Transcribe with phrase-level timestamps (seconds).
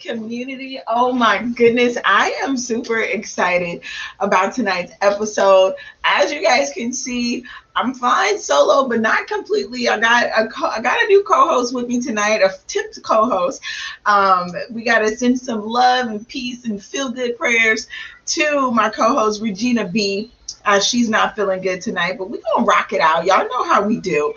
[0.00, 0.80] Community?
[0.88, 3.82] Oh my goodness, I am super excited
[4.20, 5.74] about tonight's episode.
[6.04, 7.44] As you guys can see,
[7.76, 9.88] I'm flying solo, but not completely.
[9.88, 13.60] I got a co- I got a new co-host with me tonight, a tipped co-host.
[14.06, 17.86] Um, we got to send some love and peace and feel good prayers
[18.26, 20.33] to my co-host Regina B.
[20.64, 23.24] Uh, she's not feeling good tonight, but we're gonna rock it out.
[23.26, 24.28] Y'all know how we do.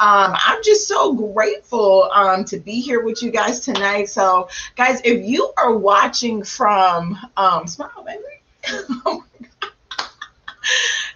[0.00, 4.08] Um, I'm just so grateful um, to be here with you guys tonight.
[4.08, 8.22] So, guys, if you are watching from um, smile, baby.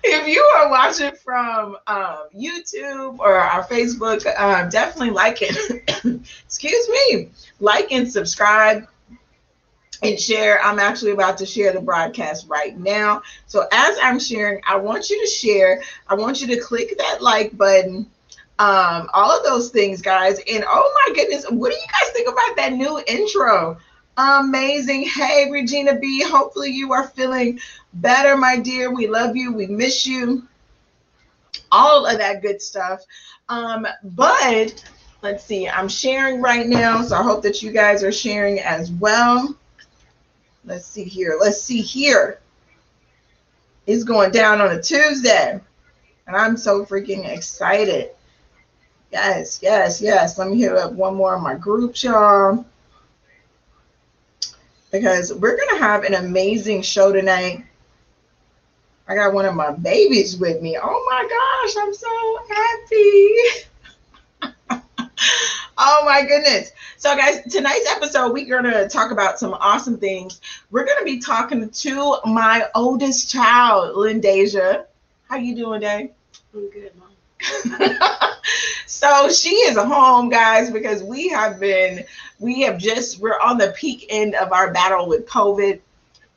[0.05, 5.91] if you are watching from um, YouTube or our Facebook, um, definitely like it.
[6.45, 8.87] Excuse me, like and subscribe
[10.03, 10.62] and share.
[10.62, 13.23] I'm actually about to share the broadcast right now.
[13.47, 15.83] So as I'm sharing, I want you to share.
[16.09, 18.11] I want you to click that like button.
[18.59, 20.39] Um, all of those things, guys.
[20.39, 23.78] And oh my goodness, what do you guys think about that new intro?
[24.17, 25.05] Amazing.
[25.05, 26.23] Hey, Regina B.
[26.23, 27.59] Hopefully you are feeling
[27.95, 28.93] better, my dear.
[28.93, 29.53] We love you.
[29.53, 30.47] We miss you.
[31.73, 33.01] All of that good stuff.
[33.48, 34.84] Um, but
[35.23, 37.03] let's see, I'm sharing right now.
[37.03, 39.56] So I hope that you guys are sharing as well.
[40.65, 41.37] Let's see here.
[41.41, 42.41] Let's see here.
[43.87, 45.60] It's going down on a Tuesday.
[46.26, 48.10] And I'm so freaking excited.
[49.10, 50.38] Yes, yes, yes.
[50.38, 52.65] Let me hit up one more of my groups, y'all.
[54.93, 57.65] Because we're going to have an amazing show tonight.
[59.09, 60.78] I got one of my babies with me.
[60.81, 63.34] Oh my gosh, I'm so happy.
[65.81, 66.73] oh my goodness.
[66.99, 70.41] So, guys, tonight's episode, we're going to talk about some awesome things.
[70.71, 74.85] We're going to be talking to my oldest child, Lindasia.
[75.29, 76.11] How you doing, Day?
[76.55, 77.99] I'm good, mom.
[78.87, 82.05] so she is home, guys, because we have been,
[82.39, 85.81] we have just, we're on the peak end of our battle with COVID.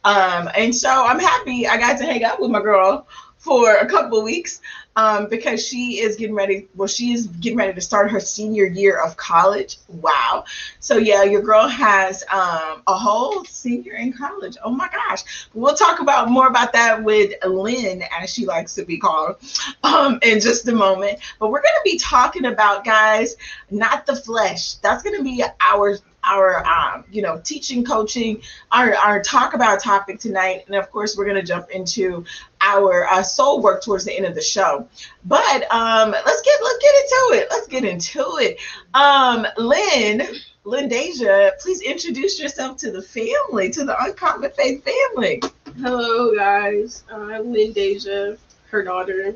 [0.05, 3.07] Um, and so I'm happy I got to hang out with my girl
[3.43, 4.61] for a couple of weeks
[4.95, 6.69] um, because she is getting ready.
[6.75, 9.79] Well, she is getting ready to start her senior year of college.
[9.89, 10.45] Wow.
[10.79, 14.55] So yeah, your girl has um, a whole senior in college.
[14.63, 15.49] Oh my gosh.
[15.53, 19.35] We'll talk about more about that with Lynn, as she likes to be called,
[19.83, 21.19] um, in just a moment.
[21.37, 23.35] But we're going to be talking about guys,
[23.71, 24.75] not the flesh.
[24.75, 28.41] That's going to be our our um, you know teaching coaching
[28.71, 30.63] our our talk about topic tonight.
[30.67, 32.25] And of course we're going to jump into
[32.61, 34.87] our uh, soul work towards the end of the show.
[35.25, 37.47] But um let's get let's get into it.
[37.49, 38.59] Let's get into it.
[38.93, 40.27] Um lynn
[40.65, 45.41] lindasia please introduce yourself to the family to the uncommon faith family.
[45.77, 47.03] Hello guys.
[47.11, 48.37] I'm lindasia
[48.69, 49.35] her daughter.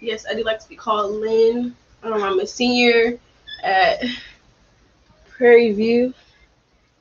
[0.00, 1.74] Yes i do like to be called lynn.
[2.02, 3.18] Um, i'm a senior
[3.62, 4.04] at
[5.30, 6.12] prairie view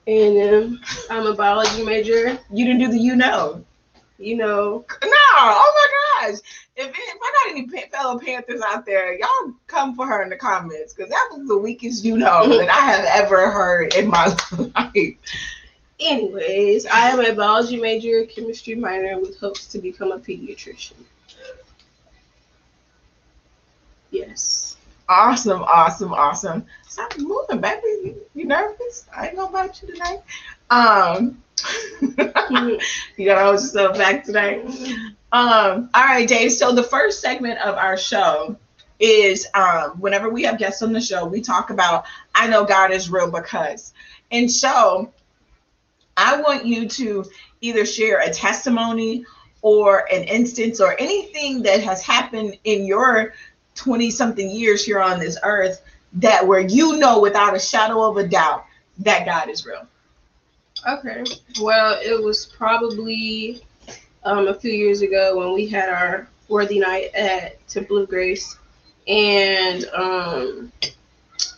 [0.07, 2.37] and I'm a biology major.
[2.51, 3.63] You didn't do the you know.
[4.17, 4.85] You know.
[5.03, 5.09] No.
[5.35, 6.39] Oh my gosh.
[6.75, 10.35] If, if I got any fellow Panthers out there, y'all come for her in the
[10.35, 14.27] comments because that was the weakest you know that I have ever heard in my
[14.75, 15.15] life.
[15.99, 20.93] Anyways, I am a biology major, chemistry minor with hopes to become a pediatrician.
[24.11, 24.62] Yes.
[25.15, 26.65] Awesome, awesome, awesome.
[26.87, 27.81] Stop moving, baby.
[27.85, 29.05] You, you nervous?
[29.15, 30.21] I ain't gonna bite you tonight.
[30.71, 31.43] Um,
[32.01, 34.63] you gotta hold yourself back today.
[35.31, 36.51] Um, all right, Dave.
[36.51, 38.55] So the first segment of our show
[38.99, 42.89] is um, whenever we have guests on the show, we talk about I know God
[42.91, 43.93] is real because.
[44.31, 45.13] And so
[46.17, 47.23] I want you to
[47.61, 49.25] either share a testimony
[49.61, 53.33] or an instance or anything that has happened in your
[53.75, 55.81] 20 something years here on this earth
[56.13, 58.65] that where you know without a shadow of a doubt
[58.99, 59.87] that God is real?
[60.87, 61.23] Okay.
[61.61, 63.63] Well, it was probably
[64.23, 68.57] um, a few years ago when we had our worthy night at Temple of Grace,
[69.07, 70.71] and um,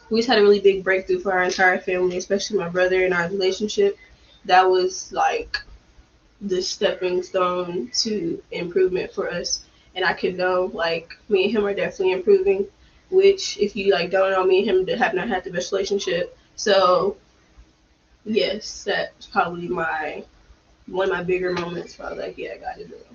[0.10, 3.14] we just had a really big breakthrough for our entire family, especially my brother and
[3.14, 3.98] our relationship.
[4.46, 5.58] That was like
[6.42, 9.65] the stepping stone to improvement for us
[9.96, 12.68] and I could know like me and him are definitely improving.
[13.12, 16.38] Which, if you like don't know, me and him have not had the best relationship.
[16.56, 17.18] So,
[18.26, 20.24] yes, that's probably my
[20.88, 21.98] one of my bigger moments.
[21.98, 23.08] Where I was like, yeah, I got to it.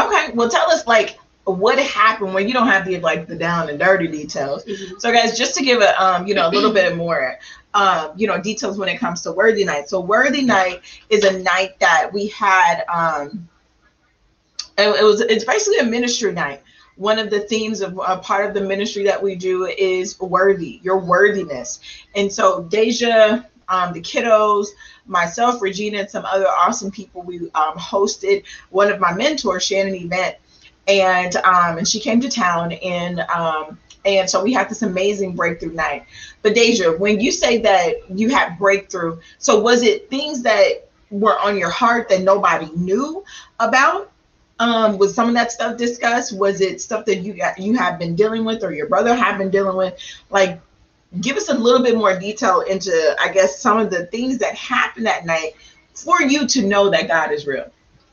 [0.00, 3.68] Okay, well, tell us like what happened when you don't have the like the down
[3.68, 4.64] and dirty details.
[4.64, 4.98] Mm-hmm.
[4.98, 7.38] So, guys, just to give a um, you know, a little bit more
[7.74, 9.88] um, you know, details when it comes to Worthy Night.
[9.88, 10.80] So, Worthy Night
[11.10, 13.48] is a night that we had um
[14.78, 16.62] it was it's basically a ministry night
[16.96, 20.80] one of the themes of a part of the ministry that we do is worthy
[20.82, 21.80] your worthiness
[22.14, 24.68] and so deja um, the kiddos,
[25.06, 27.22] myself, Regina, and some other awesome people.
[27.22, 30.36] We um, hosted one of my mentors, Shannon Event,
[30.86, 35.34] and um, and she came to town and um, and so we had this amazing
[35.34, 36.04] breakthrough night.
[36.42, 41.38] But Deja, when you say that you had breakthrough, so was it things that were
[41.38, 43.24] on your heart that nobody knew
[43.60, 44.10] about?
[44.60, 46.36] Um, was some of that stuff discussed?
[46.36, 49.38] Was it stuff that you got you have been dealing with or your brother have
[49.38, 49.98] been dealing with?
[50.30, 50.60] Like
[51.20, 54.54] give us a little bit more detail into I guess some of the things that
[54.54, 55.54] happened that night
[55.94, 57.70] for you to know that God is real.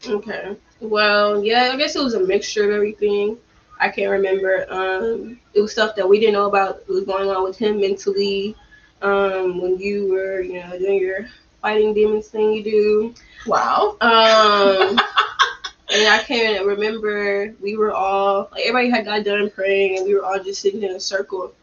[0.07, 0.55] Okay.
[0.79, 3.37] Well, yeah, I guess it was a mixture of everything.
[3.79, 4.65] I can't remember.
[4.69, 6.83] Um, it was stuff that we didn't know about.
[6.87, 8.55] It was going on with him mentally.
[9.01, 11.27] Um, when you were, you know, doing your
[11.61, 13.15] fighting demons thing you do.
[13.47, 13.97] Wow.
[14.01, 14.99] Um,
[15.91, 17.53] and I can't remember.
[17.61, 20.83] We were all like everybody had got done praying, and we were all just sitting
[20.83, 21.53] in a circle.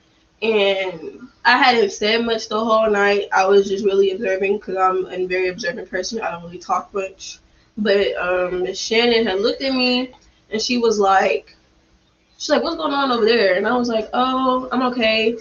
[0.42, 3.28] And I hadn't said much the whole night.
[3.32, 6.20] I was just really observing because I'm a very observant person.
[6.20, 7.40] I don't really talk much.
[7.76, 10.12] But um, Shannon had looked at me
[10.50, 11.56] and she was like,
[12.36, 13.56] she's like, what's going on over there?
[13.56, 15.36] And I was like, oh, I'm okay.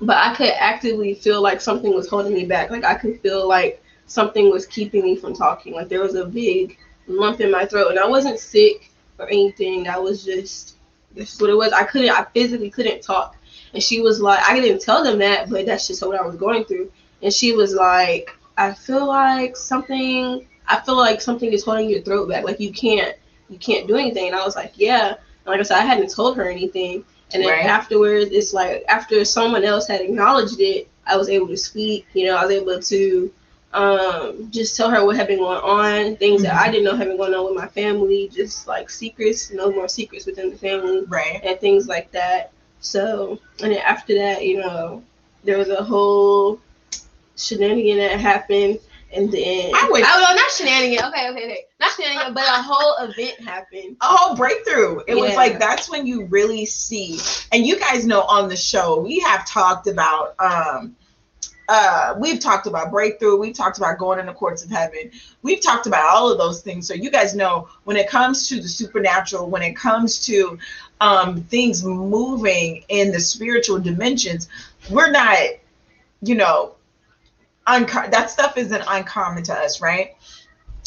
[0.00, 2.70] But I could actively feel like something was holding me back.
[2.70, 5.72] Like I could feel like something was keeping me from talking.
[5.72, 6.76] Like there was a big
[7.06, 7.90] lump in my throat.
[7.90, 9.88] And I wasn't sick or anything.
[9.88, 10.76] I was just,
[11.14, 11.72] this is what it was.
[11.72, 13.36] I couldn't, I physically couldn't talk.
[13.74, 16.36] And she was like, I didn't tell them that, but that's just what I was
[16.36, 16.90] going through.
[17.22, 22.02] And she was like, I feel like something I feel like something is holding your
[22.02, 22.44] throat back.
[22.44, 23.16] Like you can't
[23.48, 24.28] you can't do anything.
[24.28, 25.08] And I was like, yeah.
[25.08, 27.04] And like I said, I hadn't told her anything.
[27.34, 27.66] And then right.
[27.66, 32.06] afterwards, it's like after someone else had acknowledged it, I was able to speak.
[32.14, 33.32] You know, I was able to
[33.72, 36.44] um, just tell her what had been going on, things mm-hmm.
[36.44, 36.72] that I mm-hmm.
[36.72, 40.26] didn't know had been going on with my family, just like secrets, no more secrets
[40.26, 42.52] within the family, right, and things like that.
[42.80, 45.02] So, and then after that, you know,
[45.44, 46.60] there was a whole
[47.36, 48.78] shenanigan that happened
[49.14, 50.06] and then I went.
[50.08, 51.04] Oh no, not shenanigan.
[51.06, 51.64] Okay, okay, okay.
[51.80, 53.96] Not shenanigan, but a whole event happened.
[54.00, 55.00] A whole breakthrough.
[55.00, 55.22] It yeah.
[55.22, 57.18] was like that's when you really see.
[57.52, 60.34] And you guys know on the show we have talked about.
[60.38, 60.96] um
[61.74, 63.38] uh, we've talked about breakthrough.
[63.38, 65.10] We've talked about going in the courts of heaven.
[65.40, 66.86] We've talked about all of those things.
[66.86, 70.58] So you guys know when it comes to the supernatural, when it comes to
[71.00, 74.50] um, things moving in the spiritual dimensions,
[74.90, 75.38] we're not,
[76.20, 76.74] you know,
[77.66, 80.14] unco- that stuff isn't uncommon to us, right?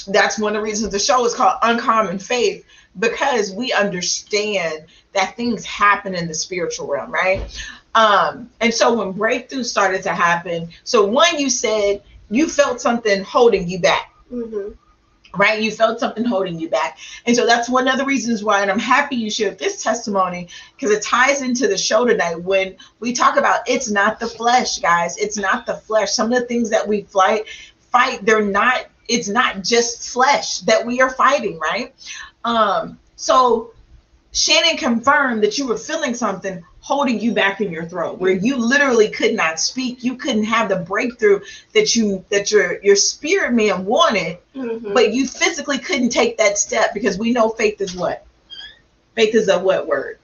[0.05, 2.63] That's one of the reasons the show is called Uncommon Faith
[2.99, 7.41] because we understand that things happen in the spiritual realm, right?
[7.95, 13.23] Um, and so when breakthrough started to happen, so one, you said you felt something
[13.23, 14.13] holding you back.
[14.31, 14.73] Mm-hmm
[15.37, 15.61] right?
[15.61, 16.97] You felt something holding you back.
[17.25, 20.47] And so that's one of the reasons why, and I'm happy you shared this testimony
[20.75, 24.79] because it ties into the show tonight when we talk about it's not the flesh,
[24.79, 25.17] guys.
[25.17, 26.13] It's not the flesh.
[26.13, 27.45] Some of the things that we fight,
[27.91, 31.93] fight, they're not, it's not just flesh that we are fighting, right?
[32.43, 33.71] Um, so
[34.35, 38.57] Shannon confirmed that you were feeling something holding you back in your throat where you
[38.57, 40.03] literally could not speak.
[40.03, 41.39] You couldn't have the breakthrough
[41.73, 44.93] that you that your your spirit man wanted mm-hmm.
[44.93, 48.25] but you physically couldn't take that step because we know faith is what?
[49.15, 50.19] Faith is a what word?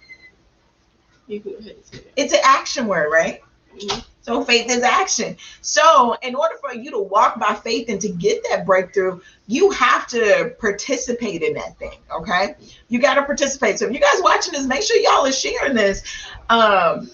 [1.29, 3.41] It's an action word right?
[3.77, 3.99] Mm-hmm.
[4.21, 5.35] So faith is action.
[5.61, 9.71] So in order for you to walk by faith and to get that breakthrough, you
[9.71, 11.97] have to participate in that thing.
[12.15, 12.55] Okay.
[12.89, 13.79] You got to participate.
[13.79, 16.03] So if you guys watching this, make sure y'all are sharing this.
[16.49, 17.09] Um,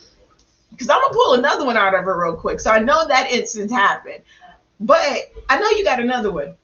[0.72, 2.60] because I'm gonna pull another one out of it real quick.
[2.60, 4.22] So I know that instance happened.
[4.80, 6.56] But I know you got another one.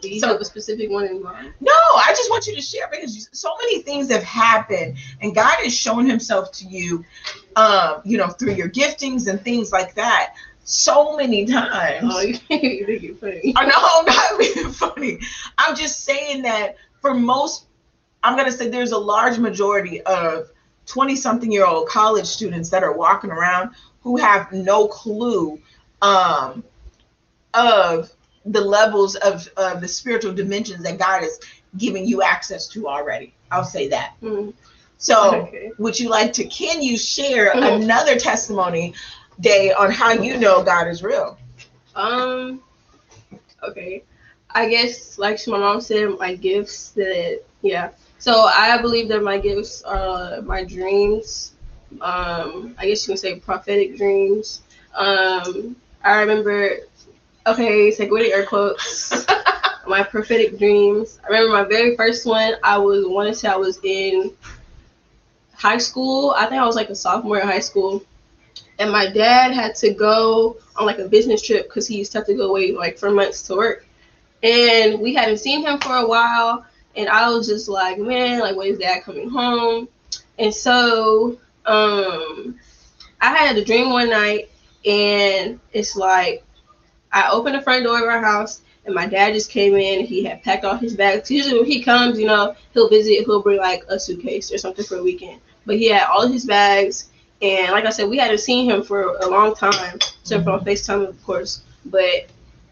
[0.00, 1.52] Do you so, have a specific one in mind?
[1.60, 5.56] No, I just want you to share because so many things have happened, and God
[5.62, 7.04] has shown Himself to you,
[7.54, 10.34] um, you know, through your giftings and things like that.
[10.64, 12.10] So many times.
[12.12, 12.20] Oh,
[12.50, 13.54] you think you're funny?
[13.56, 15.20] I know I'm not being funny.
[15.56, 17.66] I'm just saying that for most,
[18.22, 20.50] I'm gonna say there's a large majority of
[20.86, 23.70] 20 something year old college students that are walking around
[24.02, 25.60] who have no clue
[26.02, 26.64] um,
[27.54, 28.12] of
[28.46, 31.40] the levels of, of the spiritual dimensions that God is
[31.76, 33.34] giving you access to already.
[33.50, 34.14] I'll say that.
[34.22, 34.50] Mm-hmm.
[34.98, 35.72] So, okay.
[35.78, 36.44] would you like to?
[36.44, 37.82] Can you share mm-hmm.
[37.82, 38.94] another testimony
[39.40, 41.38] day on how you know God is real?
[41.94, 42.62] Um.
[43.62, 44.04] Okay.
[44.50, 46.90] I guess, like my mom said, my gifts.
[46.90, 47.90] That yeah.
[48.18, 51.52] So I believe that my gifts are my dreams.
[52.00, 52.74] Um.
[52.78, 54.62] I guess you can say prophetic dreams.
[54.94, 55.76] Um.
[56.02, 56.78] I remember
[57.46, 59.24] Okay, so with air quotes.
[59.86, 61.18] my prophetic dreams.
[61.24, 62.54] I remember my very first one.
[62.62, 64.32] I was wanted to say I was in
[65.54, 66.34] high school.
[66.36, 68.02] I think I was like a sophomore in high school,
[68.78, 72.18] and my dad had to go on like a business trip because he used to
[72.18, 73.86] have to go away like for months to work.
[74.42, 76.64] And we hadn't seen him for a while.
[76.96, 79.88] And I was just like, man, like, when is dad coming home?
[80.38, 82.58] And so um,
[83.20, 84.50] I had a dream one night,
[84.84, 86.42] and it's like
[87.12, 90.04] I opened the front door of our house, and my dad just came in.
[90.04, 91.30] He had packed all his bags.
[91.30, 93.24] Usually, when he comes, you know, he'll visit.
[93.24, 95.40] He'll bring like a suitcase or something for a weekend.
[95.64, 97.08] But he had all his bags,
[97.42, 100.64] and like I said, we hadn't seen him for a long time, except for on.
[100.64, 101.62] Facetime, of course.
[101.86, 102.26] But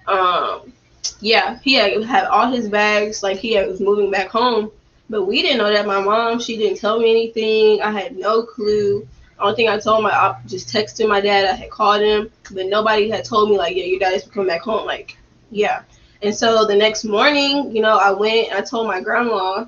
[0.06, 0.72] um,
[1.20, 3.22] yeah, he had, had all his bags.
[3.22, 4.70] Like he had, was moving back home,
[5.10, 5.86] but we didn't know that.
[5.86, 7.82] My mom, she didn't tell me anything.
[7.82, 9.06] I had no clue.
[9.38, 11.44] Only thing I told my, I just texted my dad.
[11.44, 14.48] I had called him, but nobody had told me like, yeah, your dad is coming
[14.48, 14.86] back home.
[14.86, 15.16] Like,
[15.50, 15.82] yeah.
[16.22, 18.48] And so the next morning, you know, I went.
[18.48, 19.66] And I told my grandma,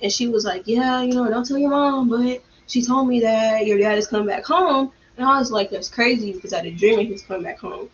[0.00, 3.20] and she was like, yeah, you know, don't tell your mom, but she told me
[3.20, 4.92] that your dad is coming back home.
[5.16, 7.58] And I was like, that's crazy because I had a dream he was coming back
[7.58, 7.90] home.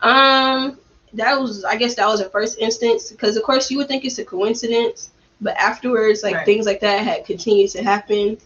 [0.00, 0.78] Um,
[1.12, 4.04] that was, I guess, that was the first instance because, of course, you would think
[4.04, 6.46] it's a coincidence, but afterwards, like right.
[6.46, 8.38] things like that had continued to happen.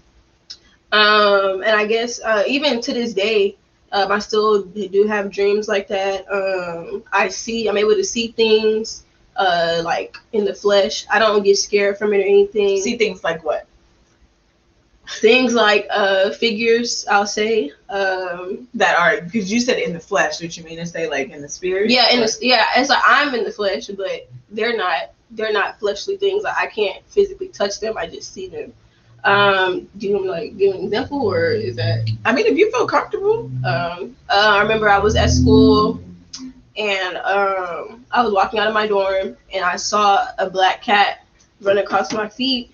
[0.92, 3.56] Um, and I guess uh, even to this day,
[3.92, 6.30] um, I still do have dreams like that.
[6.30, 9.04] Um, I see, I'm able to see things
[9.36, 11.06] uh, like in the flesh.
[11.10, 12.80] I don't get scared from it or anything.
[12.80, 13.66] See things like what?
[15.08, 20.40] things like uh figures i'll say um that are because you said in the flesh
[20.42, 23.02] what you mean to say like in the spirit yeah in the, yeah it's like
[23.06, 27.48] i'm in the flesh but they're not they're not fleshly things like i can't physically
[27.48, 28.72] touch them i just see them
[29.24, 32.70] um do you want like give an example or is that i mean if you
[32.70, 36.00] feel comfortable um uh, i remember i was at school
[36.76, 41.24] and um i was walking out of my dorm and i saw a black cat
[41.60, 42.70] run across my feet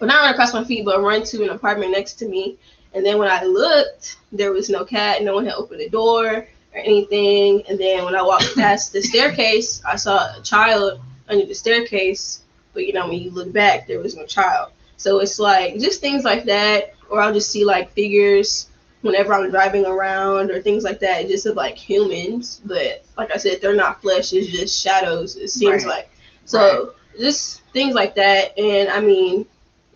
[0.00, 2.58] well, not run across my feet, but run to an apartment next to me.
[2.94, 5.22] And then when I looked, there was no cat.
[5.22, 7.62] No one had opened the door or anything.
[7.68, 12.42] And then when I walked past the staircase, I saw a child under the staircase.
[12.72, 14.72] But you know, when you look back, there was no child.
[14.96, 18.68] So it's like just things like that, or I'll just see like figures
[19.02, 22.60] whenever I'm driving around or things like that, just of like humans.
[22.64, 25.36] But like I said, they're not flesh; it's just shadows.
[25.36, 25.96] It seems right.
[25.96, 26.10] like
[26.44, 26.58] so.
[26.58, 26.94] Right.
[27.16, 29.46] Just things like that, and I mean,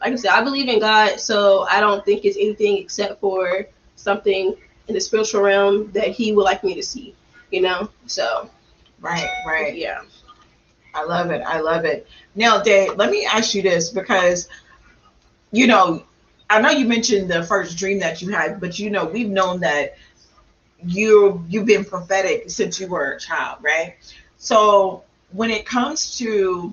[0.00, 3.66] like I said, I believe in God, so I don't think it's anything except for
[3.96, 4.54] something
[4.86, 7.14] in the spiritual realm that He would like me to see,
[7.50, 7.90] you know.
[8.06, 8.48] So,
[9.00, 10.02] right, right, yeah.
[10.94, 11.42] I love it.
[11.42, 12.06] I love it.
[12.34, 14.48] Now, Dave, let me ask you this because,
[15.52, 16.02] you know,
[16.50, 19.60] I know you mentioned the first dream that you had, but you know, we've known
[19.60, 19.96] that
[20.84, 23.96] you you've been prophetic since you were a child, right?
[24.38, 25.02] So
[25.32, 26.72] when it comes to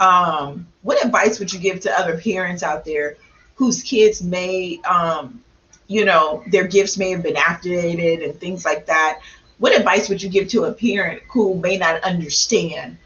[0.00, 3.16] um, what advice would you give to other parents out there
[3.54, 5.42] whose kids may, um,
[5.86, 9.20] you know, their gifts may have been activated and things like that?
[9.58, 12.98] What advice would you give to a parent who may not understand,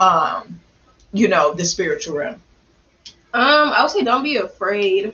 [0.00, 0.60] um,
[1.12, 2.42] you know, the spiritual realm?
[3.34, 5.12] Um, I would say don't be afraid,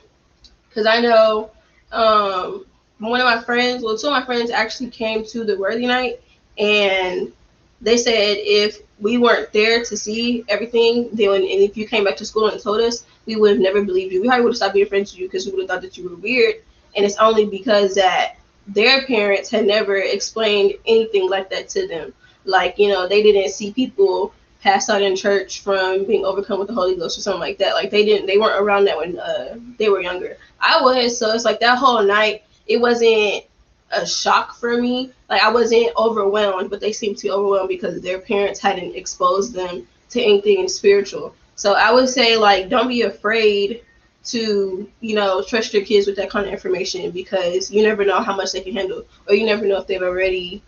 [0.69, 1.51] because I know
[1.91, 2.65] um,
[2.99, 6.21] one of my friends, well, two of my friends actually came to the Worthy Night,
[6.57, 7.33] and
[7.81, 12.15] they said if we weren't there to see everything, then and if you came back
[12.17, 14.21] to school and told us, we would have never believed you.
[14.21, 15.97] We probably would have stopped being friends with you because we would have thought that
[15.97, 16.55] you were weird.
[16.95, 18.35] And it's only because that
[18.67, 22.13] their parents had never explained anything like that to them.
[22.45, 26.67] Like, you know, they didn't see people pass out in church from being overcome with
[26.67, 27.73] the Holy Ghost or something like that.
[27.73, 30.37] Like they didn't they weren't around that when uh, they were younger.
[30.59, 33.43] I was, so it's like that whole night, it wasn't
[33.91, 35.11] a shock for me.
[35.29, 39.53] Like I wasn't overwhelmed, but they seemed to be overwhelmed because their parents hadn't exposed
[39.53, 41.35] them to anything spiritual.
[41.55, 43.83] So I would say like don't be afraid
[44.23, 48.21] to you know trust your kids with that kind of information because you never know
[48.21, 50.61] how much they can handle, or you never know if they've already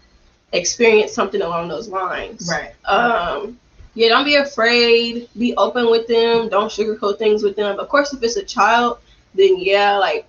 [0.51, 2.49] experienced something along those lines.
[2.51, 2.73] Right.
[2.85, 3.59] Um.
[3.95, 5.29] Yeah, don't be afraid.
[5.37, 6.49] Be open with them.
[6.49, 7.79] Don't sugarcoat things with them.
[7.79, 8.99] Of course, if it's a child,
[9.35, 10.25] then yeah, like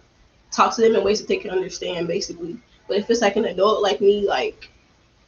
[0.50, 2.58] talk to them in ways that they can understand, basically.
[2.88, 4.70] But if it's like an adult like me, like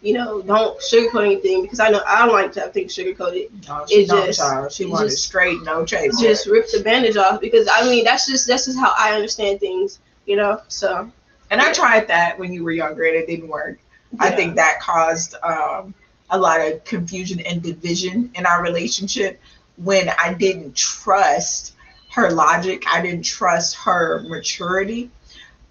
[0.03, 3.67] you know, don't sugarcoat anything because I know I don't like to have things sugarcoated.
[3.67, 4.71] No, she it don't, just, child.
[4.73, 6.21] She wanted just, straight, no chase.
[6.21, 9.61] Just rip the bandage off because I mean that's just that's just how I understand
[9.61, 10.61] things, you know.
[10.69, 11.11] So.
[11.51, 13.79] And I tried that when you were younger and it didn't work.
[14.13, 14.25] Yeah.
[14.25, 15.95] I think that caused um,
[16.31, 19.41] a lot of confusion and division in our relationship
[19.77, 21.75] when I didn't trust
[22.13, 22.85] her logic.
[22.89, 25.11] I didn't trust her maturity.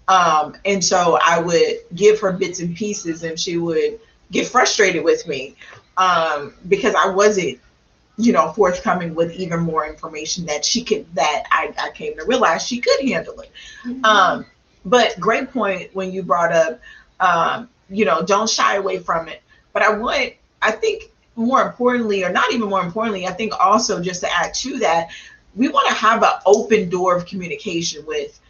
[0.08, 3.98] Um, and so I would give her bits and pieces, and she would
[4.30, 5.56] get frustrated with me
[5.96, 7.58] um, because I wasn't,
[8.16, 12.24] you know, forthcoming with even more information that she could, that I, I came to
[12.24, 13.50] realize she could handle it.
[13.84, 14.04] Mm-hmm.
[14.04, 14.46] Um,
[14.84, 16.80] but great point when you brought up
[17.18, 19.40] Um, you know, don't shy away from it.
[19.72, 24.02] But I want, I think more importantly, or not even more importantly, I think also
[24.02, 25.10] just to add to that,
[25.54, 28.40] we want to have an open door of communication with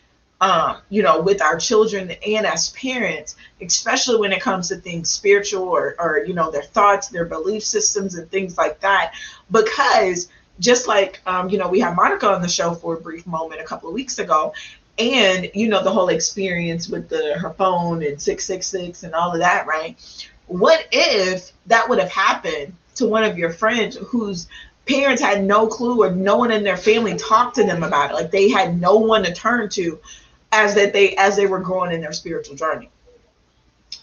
[0.41, 5.11] um, you know, with our children and as parents, especially when it comes to things
[5.11, 9.15] spiritual or, or, you know, their thoughts, their belief systems, and things like that.
[9.51, 10.29] Because
[10.61, 13.61] just like, um, you know, we had Monica on the show for a brief moment
[13.61, 14.53] a couple of weeks ago,
[14.99, 19.39] and, you know, the whole experience with the her phone and 666 and all of
[19.41, 19.99] that, right?
[20.47, 24.49] What if that would have happened to one of your friends whose
[24.87, 28.15] parents had no clue or no one in their family talked to them about it?
[28.15, 29.99] Like they had no one to turn to
[30.53, 32.89] as that they as they were growing in their spiritual journey.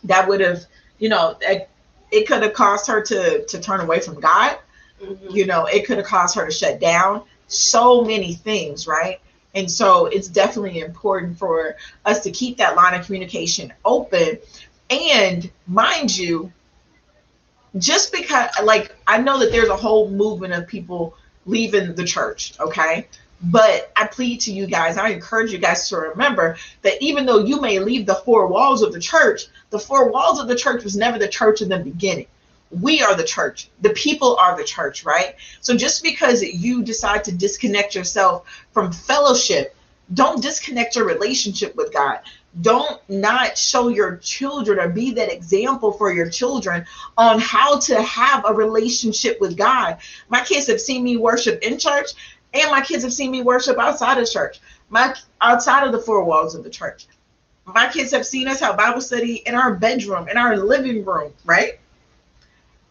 [0.03, 0.65] That would have,
[0.99, 1.69] you know, it,
[2.11, 4.59] it could have caused her to to turn away from God.
[5.01, 5.35] Mm-hmm.
[5.35, 7.23] You know, it could have caused her to shut down.
[7.47, 9.19] So many things, right?
[9.55, 14.39] And so it's definitely important for us to keep that line of communication open.
[14.89, 16.51] And mind you,
[17.77, 22.53] just because like I know that there's a whole movement of people leaving the church,
[22.59, 23.07] okay?
[23.41, 27.39] But I plead to you guys, I encourage you guys to remember that even though
[27.39, 30.83] you may leave the four walls of the church, the four walls of the church
[30.83, 32.27] was never the church in the beginning.
[32.71, 33.69] We are the church.
[33.81, 35.35] The people are the church, right?
[35.59, 39.75] So just because you decide to disconnect yourself from fellowship,
[40.13, 42.19] don't disconnect your relationship with God.
[42.61, 46.85] Don't not show your children or be that example for your children
[47.17, 49.97] on how to have a relationship with God.
[50.29, 52.11] My kids have seen me worship in church
[52.53, 56.23] and my kids have seen me worship outside of church, my outside of the four
[56.23, 57.07] walls of the church.
[57.65, 61.33] My kids have seen us have Bible study in our bedroom, in our living room,
[61.45, 61.79] right?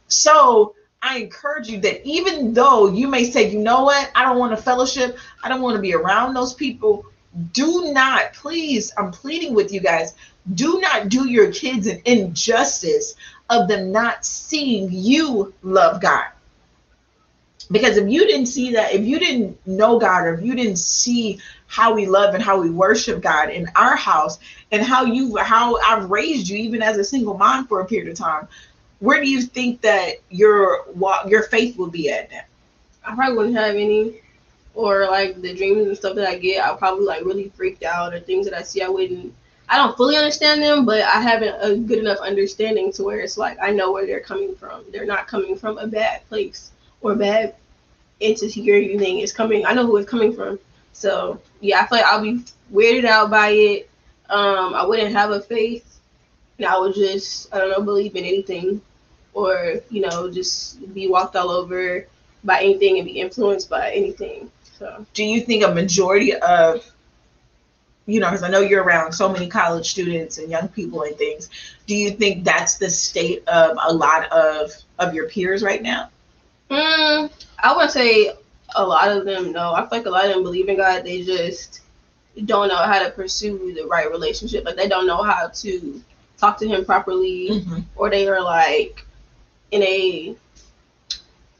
[0.09, 4.39] So I encourage you that even though you may say, you know what, I don't
[4.39, 7.05] want to fellowship, I don't want to be around those people,
[7.53, 10.15] do not, please, I'm pleading with you guys,
[10.55, 13.15] do not do your kids an injustice
[13.49, 16.27] of them not seeing you love God.
[17.71, 20.77] Because if you didn't see that if you didn't know god or if you didn't
[20.77, 24.39] see how we love and how we worship god in our house
[24.73, 28.11] and how you how i've raised you even as a single mom for a period
[28.11, 28.47] of time
[29.03, 30.87] where do you think that your
[31.27, 32.43] your faith will be at now?
[33.05, 34.22] I probably wouldn't have any
[34.75, 38.15] or like the dreams and stuff that i get i'll probably like really freaked out
[38.15, 39.35] or things that i see i wouldn't
[39.73, 43.39] I don't fully understand them, but I haven't a good enough understanding to where it's
[43.39, 44.85] like I know where they're coming from.
[44.93, 47.55] They're not coming from a bad place or bad
[48.21, 49.21] insecurity anything.
[49.21, 49.65] is coming.
[49.65, 50.59] I know who it's coming from.
[50.93, 53.91] So yeah, I feel like I'll be weirded out by it.
[54.29, 56.01] Um, I wouldn't have a faith.
[56.59, 58.81] And I would just I don't know believe in anything,
[59.33, 62.07] or you know just be walked all over
[62.45, 64.51] by anything and be influenced by anything.
[64.83, 66.85] So do you think a majority of
[68.07, 71.17] you know, because I know you're around so many college students and young people and
[71.17, 71.51] things.
[71.87, 76.11] Do you think that's the state of a lot of of your peers right now?
[76.69, 78.33] Mm, I would say
[78.75, 79.73] a lot of them no.
[79.73, 81.05] I feel like a lot of them believe in God.
[81.05, 81.83] They just
[82.45, 84.65] don't know how to pursue the right relationship.
[84.65, 86.03] Like they don't know how to
[86.39, 87.81] talk to Him properly, mm-hmm.
[87.95, 89.07] or they are like
[89.71, 90.35] in a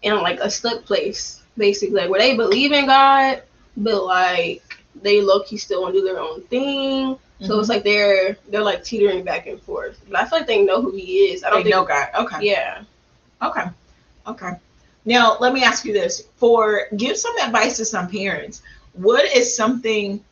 [0.03, 3.43] in like a stuck place, basically, like where they believe in God,
[3.77, 4.63] but like
[5.03, 7.15] they low key still want to do their own thing.
[7.15, 7.45] Mm-hmm.
[7.45, 7.77] So it's mm-hmm.
[7.77, 10.01] like they're they're like teetering back and forth.
[10.09, 11.45] But I feel like they know who He is.
[11.45, 12.09] I don't they think, know God.
[12.15, 12.39] Okay.
[12.43, 12.83] Yeah.
[13.43, 13.65] Okay.
[14.27, 14.53] Okay.
[15.05, 18.63] Now, let me ask you this: for give some advice to some parents.
[18.93, 20.23] What is something?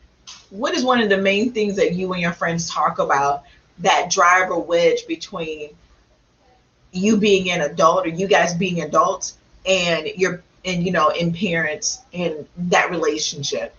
[0.50, 3.44] What is one of the main things that you and your friends talk about
[3.78, 5.70] that drive a wedge between
[6.92, 11.32] you being an adult or you guys being adults and your and you know in
[11.32, 13.74] parents and that relationship?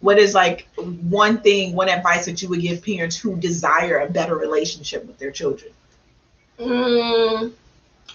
[0.00, 4.08] What is like one thing, one advice that you would give parents who desire a
[4.08, 5.72] better relationship with their children?
[6.58, 7.52] Mm,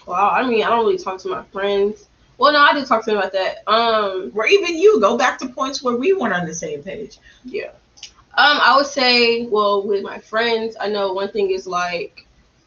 [0.06, 2.08] well, I mean, I don't really talk to my friends.
[2.38, 3.62] Well, no, I did talk to them about that.
[3.66, 7.18] Um, or even you go back to points where we weren't on the same page.
[7.44, 7.70] Yeah.
[8.38, 12.26] Um, I would say, well, with my friends, I know one thing is like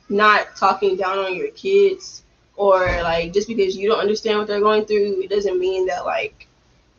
[0.09, 2.23] not talking down on your kids,
[2.59, 6.05] or like just because you don't understand what they're going through, it doesn't mean that
[6.05, 6.45] like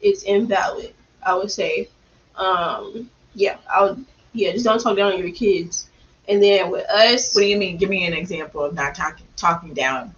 [0.01, 0.95] it's invalid.
[1.23, 1.91] I would say,
[2.35, 5.91] um, yeah, I would, yeah, just don't talk down on your kids.
[6.29, 7.77] And then with us, what do you mean?
[7.77, 10.15] Give me an example of not talking talking down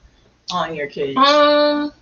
[0.52, 1.16] on your kids?
[1.16, 1.92] Um,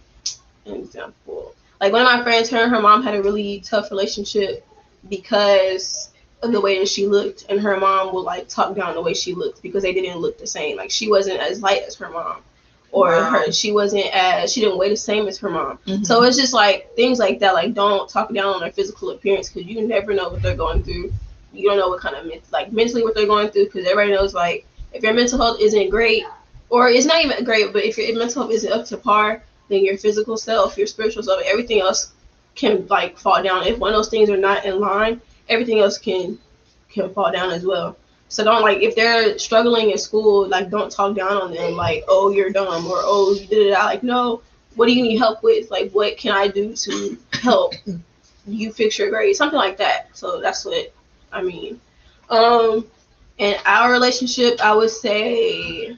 [0.66, 1.55] an example.
[1.81, 4.66] Like one of my friends, her and her mom had a really tough relationship
[5.09, 6.11] because
[6.42, 9.14] of the way that she looked, and her mom would like talk down the way
[9.14, 10.76] she looked because they didn't look the same.
[10.76, 12.42] Like she wasn't as light as her mom,
[12.92, 13.31] or wow.
[13.31, 15.79] her she wasn't as she didn't weigh the same as her mom.
[15.87, 16.05] Mm-hmm.
[16.05, 17.55] So it's just like things like that.
[17.55, 20.83] Like don't talk down on their physical appearance because you never know what they're going
[20.83, 21.12] through.
[21.53, 24.35] You don't know what kind of like mentally what they're going through because everybody knows
[24.35, 26.24] like if your mental health isn't great,
[26.68, 29.85] or it's not even great, but if your mental health isn't up to par, then
[29.85, 32.12] your physical self, your spiritual self, everything else
[32.55, 33.66] can like fall down.
[33.66, 36.38] If one of those things are not in line, everything else can
[36.88, 37.96] can fall down as well.
[38.30, 42.04] So don't like if they're struggling in school, like don't talk down on them like,
[42.06, 43.72] oh you're dumb or oh you did it.
[43.72, 44.42] I like no,
[44.76, 45.68] what do you need help with?
[45.68, 47.74] Like what can I do to help
[48.46, 49.34] you fix your grade?
[49.34, 50.16] Something like that.
[50.16, 50.94] So that's what
[51.32, 51.80] I mean.
[52.28, 52.86] Um
[53.38, 55.96] in our relationship, I would say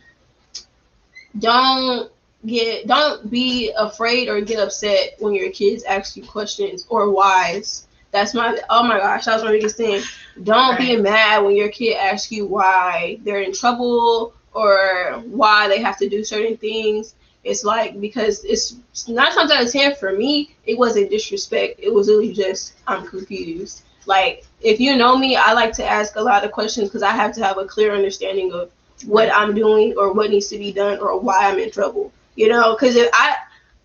[1.38, 2.11] don't
[2.47, 7.87] get don't be afraid or get upset when your kids ask you questions or whys.
[8.12, 10.03] That's my oh my gosh, that was my biggest thing.
[10.42, 10.79] Don't right.
[10.79, 15.98] be mad when your kid asks you why they're in trouble or why they have
[15.98, 17.14] to do certain things.
[17.42, 18.77] It's like because it's
[19.09, 21.81] nine times out of ten for me, it wasn't disrespect.
[21.83, 23.83] It was really just I'm confused.
[24.05, 27.12] Like if you know me, I like to ask a lot of questions because I
[27.12, 28.70] have to have a clear understanding of
[29.07, 32.12] what I'm doing or what needs to be done or why I'm in trouble.
[32.37, 33.37] You know, because if I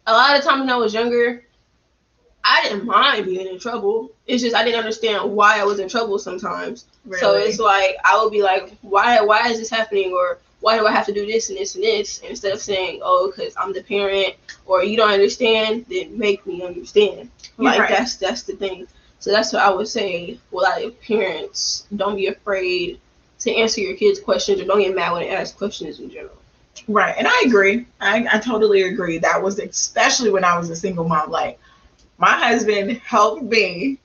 [0.06, 1.44] a lot of times when I was younger,
[2.48, 4.10] I didn't mind being in trouble.
[4.26, 6.86] It's just I didn't understand why I was in trouble sometimes.
[7.06, 7.20] Really?
[7.20, 10.88] So it's like I would be like, why why is this happening or why do
[10.88, 13.74] I have to do this and this and this instead of saying, oh, because I'm
[13.74, 17.30] the parent or you don't understand, then make me understand.
[17.58, 17.90] Like right.
[17.90, 18.88] that's that's the thing.
[19.20, 20.40] So that's what I would say.
[20.52, 23.00] Well, like parents, don't be afraid
[23.40, 26.38] to answer your kids' questions or don't get mad when they ask questions in general.
[26.88, 27.88] Right, and I agree.
[28.00, 29.18] I, I totally agree.
[29.18, 31.30] That was especially when I was a single mom.
[31.30, 31.60] Like
[32.18, 34.00] my husband helped me.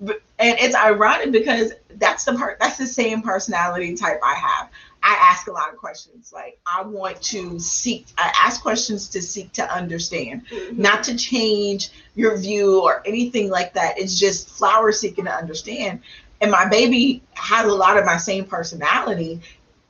[0.00, 4.70] And it's ironic because that's the part that's the same personality type i have.
[5.02, 6.32] I ask a lot of questions.
[6.32, 10.80] Like i want to seek i ask questions to seek to understand mm-hmm.
[10.80, 13.98] not to change your view or anything like that.
[13.98, 16.02] It's just flower seeking to understand.
[16.40, 19.40] And my baby has a lot of my same personality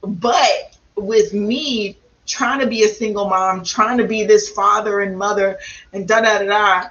[0.02, 5.18] but with me trying to be a single mom trying to be this father and
[5.18, 5.58] mother
[5.92, 6.88] and da da da da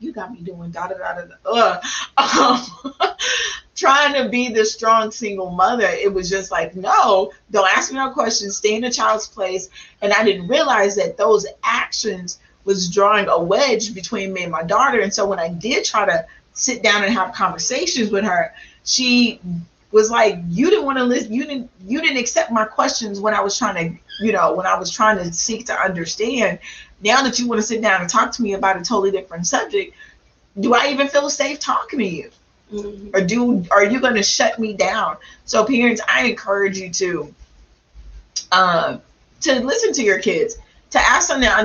[0.00, 1.80] you got me doing da da da da
[2.16, 2.94] um,
[3.76, 5.86] trying to be the strong single mother.
[5.86, 8.56] It was just like, no, don't ask me no questions.
[8.56, 9.68] Stay in the child's place.
[10.02, 14.62] And I didn't realize that those actions was drawing a wedge between me and my
[14.62, 15.00] daughter.
[15.00, 18.52] And so when I did try to sit down and have conversations with her,
[18.84, 19.40] she
[19.92, 21.32] was like, you didn't want to listen.
[21.32, 21.70] You didn't.
[21.84, 24.90] You didn't accept my questions when I was trying to, you know, when I was
[24.90, 26.58] trying to seek to understand
[27.02, 29.46] now that you want to sit down and talk to me about a totally different
[29.46, 29.94] subject,
[30.58, 32.30] do I even feel safe talking to you?
[32.72, 33.08] Mm-hmm.
[33.14, 35.16] Or do are you going to shut me down?
[35.44, 37.34] So parents, I encourage you to
[38.52, 38.98] uh,
[39.40, 40.56] to listen to your kids,
[40.90, 41.62] to ask them now.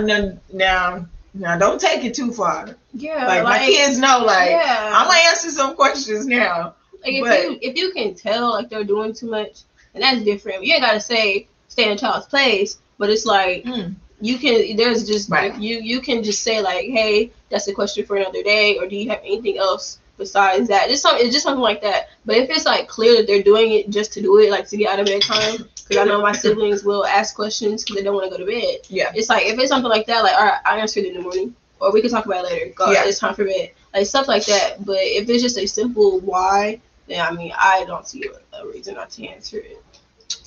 [0.51, 2.75] Now, now, don't take it too far.
[2.93, 4.91] Yeah, like, like my kids know, like yeah.
[4.95, 6.75] I'm gonna answer some questions now.
[7.03, 9.61] Like if but, you if you can tell like they're doing too much,
[9.93, 10.63] and that's different.
[10.63, 13.63] You ain't gotta say stay in child's place, but it's like.
[13.63, 15.57] Mm you can there's just right.
[15.59, 18.95] you you can just say like hey that's a question for another day or do
[18.95, 20.87] you have anything else besides that?
[20.87, 22.09] Just something it's just something like that.
[22.25, 24.77] But if it's like clear that they're doing it just to do it like to
[24.77, 28.03] get out of bed time because i know my siblings will ask questions because they
[28.03, 28.79] don't want to go to bed.
[28.87, 29.11] Yeah.
[29.13, 31.55] It's like if it's something like that like all right i answered in the morning
[31.79, 32.73] or we can talk about it later.
[32.73, 33.03] Go yeah.
[33.05, 33.71] it's time for bed.
[33.93, 34.85] Like stuff like that.
[34.85, 38.67] But if it's just a simple why then i mean i don't see a, a
[38.67, 39.83] reason not to answer it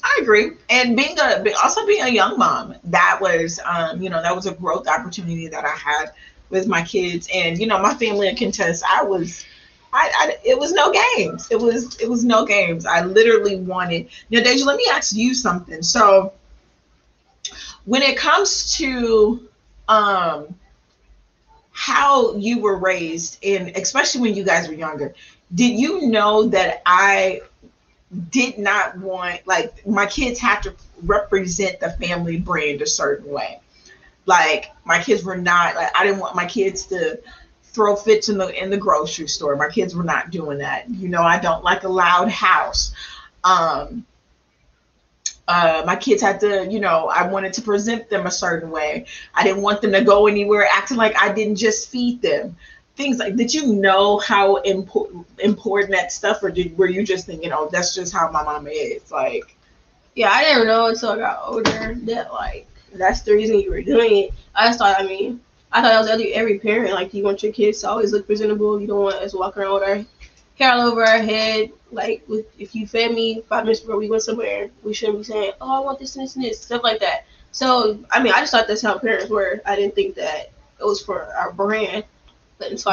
[0.02, 0.52] I agree.
[0.70, 4.46] And being a also being a young mom, that was um, you know, that was
[4.46, 6.12] a growth opportunity that I had
[6.50, 7.28] with my kids.
[7.32, 9.44] And you know, my family can contest, I was
[9.92, 11.48] I, I, it was no games.
[11.50, 12.86] It was it was no games.
[12.86, 15.82] I literally wanted now Deja, let me ask you something.
[15.82, 16.32] So
[17.84, 19.48] when it comes to
[19.88, 20.54] um
[21.70, 25.14] how you were raised and especially when you guys were younger,
[25.54, 27.40] did you know that I
[28.30, 33.60] did not want like my kids had to represent the family brand a certain way.
[34.26, 37.20] Like my kids were not like I didn't want my kids to
[37.64, 39.56] throw fits in the in the grocery store.
[39.56, 40.88] My kids were not doing that.
[40.88, 42.92] You know, I don't like a loud house.
[43.44, 44.06] Um
[45.46, 49.06] uh, my kids had to, you know, I wanted to present them a certain way.
[49.34, 52.54] I didn't want them to go anywhere acting like I didn't just feed them
[52.98, 57.26] things like did you know how important important that stuff or did were you just
[57.26, 59.10] thinking oh that's just how my mama is?
[59.10, 59.56] Like
[60.16, 63.82] yeah i didn't know until i got older that like that's the reason you were
[63.82, 64.30] doing it.
[64.54, 67.42] I just thought i mean i thought that was every, every parent like you want
[67.42, 68.80] your kids to always look presentable.
[68.80, 70.04] You don't want us walking around with our
[70.58, 71.70] hair all over our head.
[71.92, 75.24] Like with, if you fed me five minutes before we went somewhere we shouldn't be
[75.24, 77.26] saying oh i want this and this and this stuff like that.
[77.52, 79.62] So i mean i just thought that's how parents were.
[79.64, 82.04] I didn't think that it was for our brand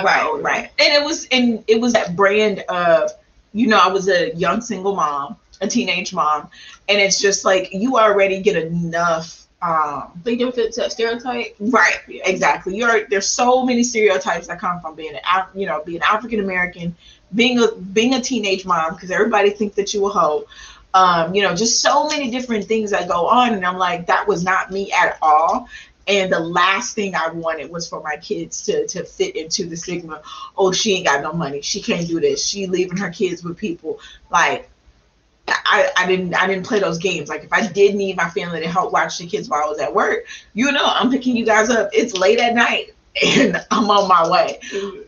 [0.05, 0.71] right, right.
[0.79, 3.11] And it was and it was that brand of,
[3.53, 5.37] you know, I was a young single mom.
[5.61, 6.49] a teenage mom,
[6.89, 9.41] and it's just like you already get enough.
[9.61, 11.55] Um, Think them fits that stereotype.
[11.59, 12.23] right, Yeah.
[12.25, 12.75] exactly.
[12.75, 16.39] You're there's so many stereotypes that come from being an Af- you know being African
[16.41, 16.95] American,
[17.33, 20.45] being a being a teenage mom because everybody thinks that you a hoe.
[20.93, 24.27] Um, you know, just so many different things that go on, and I'm like, that
[24.27, 25.67] was not me at all.
[26.07, 29.75] And the last thing I wanted was for my kids to to fit into the
[29.75, 30.21] stigma.
[30.57, 31.61] Oh, she ain't got no money.
[31.61, 32.45] She can't do this.
[32.45, 33.99] She leaving her kids with people.
[34.29, 34.69] Like,
[35.47, 37.27] I, I didn't I didn't play those games.
[37.27, 39.79] Like, if I did need my family to help watch the kids while I was
[39.79, 41.89] at work, you know, I'm picking you guys up.
[41.91, 44.59] It's late at night, and I'm on my way.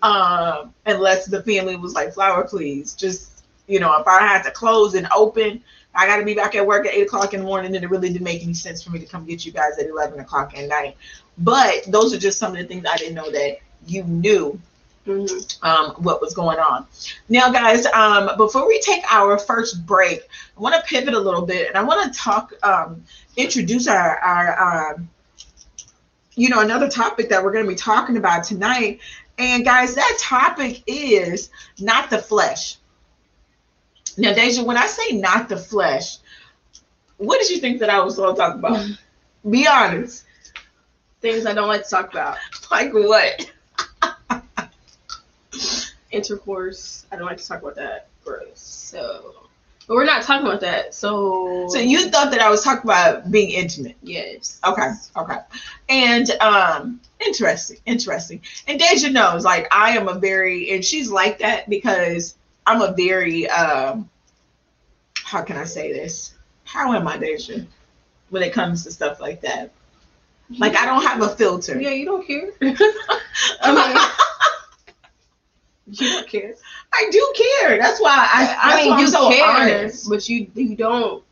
[0.01, 4.51] Um, unless the family was like, flower, please, just you know, if I had to
[4.51, 5.61] close and open,
[5.97, 7.89] I got to be back at work at eight o'clock in the morning, and it
[7.89, 10.57] really didn't make any sense for me to come get you guys at eleven o'clock
[10.57, 10.95] at night.
[11.39, 13.57] But those are just some of the things I didn't know that
[13.87, 14.59] you knew
[15.07, 15.63] Mhm.
[15.63, 16.85] um, what was going on.
[17.29, 20.21] Now, guys, um, before we take our first break,
[20.57, 23.03] I want to pivot a little bit, and I want to talk, um,
[23.37, 25.09] introduce our, our um,
[26.35, 28.99] you know, another topic that we're going to be talking about tonight.
[29.39, 32.75] And guys, that topic is not the flesh.
[34.17, 36.17] Now, Deja, when I say not the flesh,
[37.17, 38.85] what did you think that I was going to talk about?
[39.49, 40.25] Be honest.
[41.21, 42.37] Things I don't like to talk about.
[42.69, 43.49] Like what?
[46.11, 47.05] Intercourse.
[47.11, 48.07] I don't like to talk about that.
[48.25, 48.59] Gross.
[48.59, 49.47] So,
[49.87, 50.93] but we're not talking about that.
[50.93, 51.69] So.
[51.69, 53.95] So you thought that I was talking about being intimate.
[54.03, 54.59] Yes.
[54.65, 55.37] Okay, okay.
[55.87, 58.41] And um interesting, interesting.
[58.67, 62.36] And Deja knows, like I am a very and she's like that because
[62.67, 64.09] I'm a very um
[65.23, 66.35] how can I say this?
[66.65, 67.61] How am I Deja?
[68.29, 69.71] When it comes to stuff like that.
[70.59, 71.79] Like I don't have a filter.
[71.79, 72.51] Yeah, you don't care.
[73.61, 73.97] I mean,
[75.99, 76.55] you don't care.
[76.93, 77.77] I do care.
[77.79, 80.09] That's why I I mean, I'm you so care, honest.
[80.09, 81.23] but you you don't.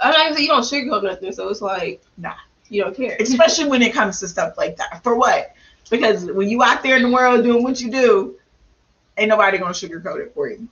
[0.00, 1.32] I'm not gonna say you don't sugarcoat nothing.
[1.32, 2.34] So it's like, Nah.
[2.68, 3.16] you don't care.
[3.20, 5.02] Especially when it comes to stuff like that.
[5.02, 5.52] For what?
[5.90, 8.36] Because when you out there in the world doing what you do,
[9.16, 10.68] ain't nobody gonna sugarcoat it for you.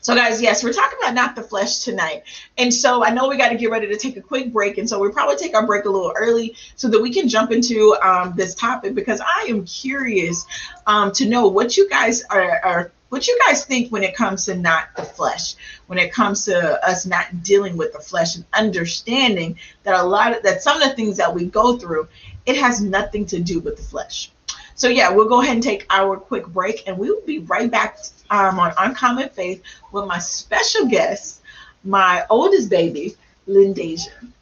[0.00, 2.22] So, guys, yes, we're talking about not the flesh tonight.
[2.58, 4.78] And so I know we got to get ready to take a quick break.
[4.78, 7.52] And so we'll probably take our break a little early so that we can jump
[7.52, 10.46] into um, this topic because I am curious
[10.86, 14.46] um, to know what you guys are, are what you guys think when it comes
[14.46, 15.54] to not the flesh,
[15.86, 20.36] when it comes to us not dealing with the flesh and understanding that a lot
[20.36, 22.08] of that some of the things that we go through,
[22.44, 24.32] it has nothing to do with the flesh.
[24.74, 27.70] So yeah, we'll go ahead and take our quick break, and we will be right
[27.70, 27.98] back
[28.30, 31.42] um, on Uncommon Faith with my special guest,
[31.84, 33.16] my oldest baby,
[33.48, 34.32] Lindasia.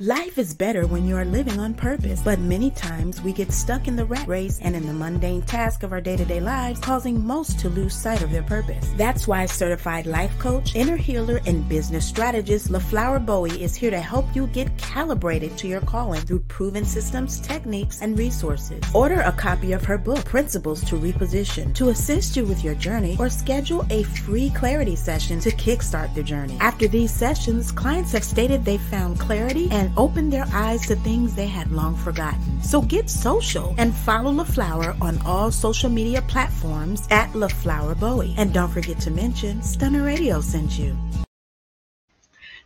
[0.00, 3.88] Life is better when you are living on purpose, but many times we get stuck
[3.88, 6.78] in the rat race and in the mundane task of our day to day lives,
[6.78, 8.92] causing most to lose sight of their purpose.
[8.96, 14.00] That's why certified life coach, inner healer, and business strategist LaFlower Bowie is here to
[14.00, 18.80] help you get calibrated to your calling through proven systems, techniques, and resources.
[18.94, 23.16] Order a copy of her book, Principles to Reposition, to assist you with your journey,
[23.18, 26.56] or schedule a free clarity session to kickstart the journey.
[26.60, 31.34] After these sessions, clients have stated they found clarity and opened their eyes to things
[31.34, 32.62] they had long forgotten.
[32.62, 38.34] So get social and follow LaFlower on all social media platforms at LaFlower Bowie.
[38.36, 40.96] And don't forget to mention Stunner Radio sent you.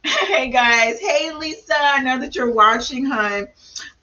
[0.05, 3.47] Hey guys, hey Lisa, I know that you're watching, hun.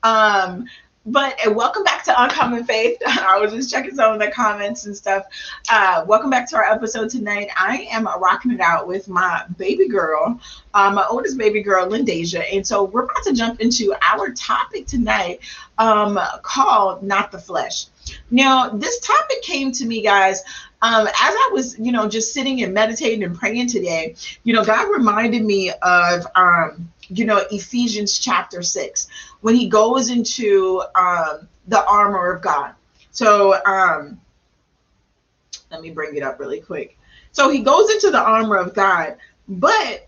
[0.01, 0.65] Um,
[1.05, 2.97] but uh, welcome back to Uncommon Faith.
[3.07, 5.23] I was just checking some of the comments and stuff.
[5.71, 7.49] Uh, welcome back to our episode tonight.
[7.57, 10.39] I am rocking it out with my baby girl,
[10.73, 12.43] uh, my oldest baby girl, Lindasia.
[12.53, 15.39] And so we're about to jump into our topic tonight
[15.77, 17.85] um, called Not the Flesh.
[18.29, 20.41] Now, this topic came to me, guys,
[20.81, 24.15] um, as I was, you know, just sitting and meditating and praying today.
[24.43, 29.07] You know, God reminded me of, um, you know, Ephesians chapter six
[29.41, 32.73] when He goes into um, the armor of God.
[33.11, 34.19] So, um,
[35.71, 36.97] let me bring it up really quick.
[37.31, 39.17] So He goes into the armor of God,
[39.47, 40.07] but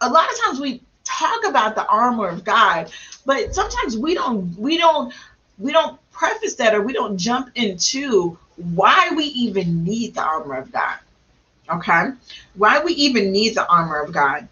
[0.00, 2.90] a lot of times we talk about the armor of God,
[3.24, 5.12] but sometimes we don't, we don't,
[5.58, 10.56] we don't preface that or we don't jump into why we even need the armor
[10.56, 10.98] of God.
[11.70, 12.10] Okay?
[12.54, 14.48] Why we even need the armor of God.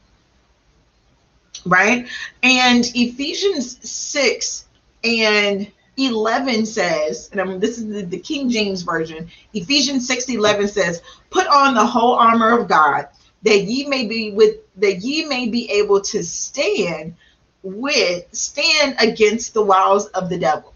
[1.67, 2.09] Right?
[2.43, 4.67] And Ephesians 6
[5.05, 10.69] and 11 says, and I'm, this is the, the King James Version, Ephesians 6 11
[10.69, 13.09] says, Put on the whole armor of God,
[13.43, 17.15] that ye may be with that ye may be able to stand
[17.63, 20.75] with stand against the wiles of the devil.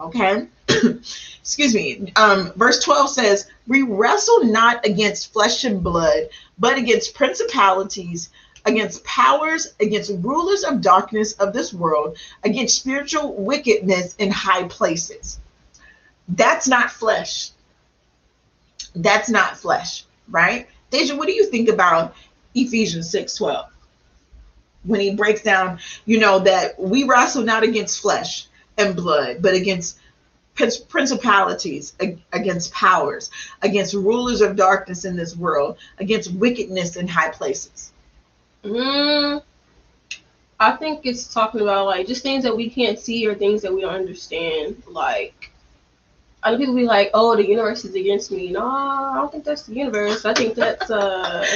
[0.00, 0.48] Okay.
[0.68, 2.12] Excuse me.
[2.16, 8.30] Um, verse 12 says, We wrestle not against flesh and blood, but against principalities,
[8.64, 15.40] against powers, against rulers of darkness of this world, against spiritual wickedness in high places.
[16.28, 17.50] That's not flesh.
[18.94, 20.68] That's not flesh, right?
[20.90, 22.14] Deja, what do you think about
[22.54, 23.66] Ephesians 6 12?
[24.84, 28.46] When he breaks down, you know, that we wrestle not against flesh
[28.78, 29.98] and blood, but against
[30.54, 31.94] principalities,
[32.32, 33.30] against powers,
[33.62, 37.92] against rulers of darkness in this world, against wickedness in high places.
[38.64, 39.42] Mm,
[40.58, 43.72] I think it's talking about like just things that we can't see or things that
[43.72, 44.82] we don't understand.
[44.86, 45.50] Like,
[46.42, 49.64] other people be like, "Oh, the universe is against me." No, I don't think that's
[49.64, 50.24] the universe.
[50.24, 51.46] I think that's uh,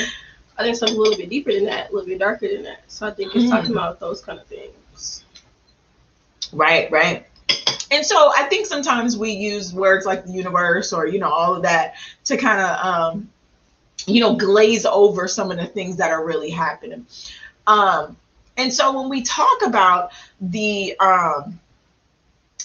[0.58, 2.82] I think something a little bit deeper than that, a little bit darker than that.
[2.88, 3.50] So I think it's mm.
[3.50, 5.24] talking about those kind of things.
[6.52, 7.26] Right, right.
[7.90, 11.54] And so I think sometimes we use words like the universe or you know all
[11.54, 11.94] of that
[12.24, 13.30] to kind of um,
[14.06, 17.06] you know glaze over some of the things that are really happening.
[17.66, 18.16] Um,
[18.56, 21.58] and so when we talk about the um,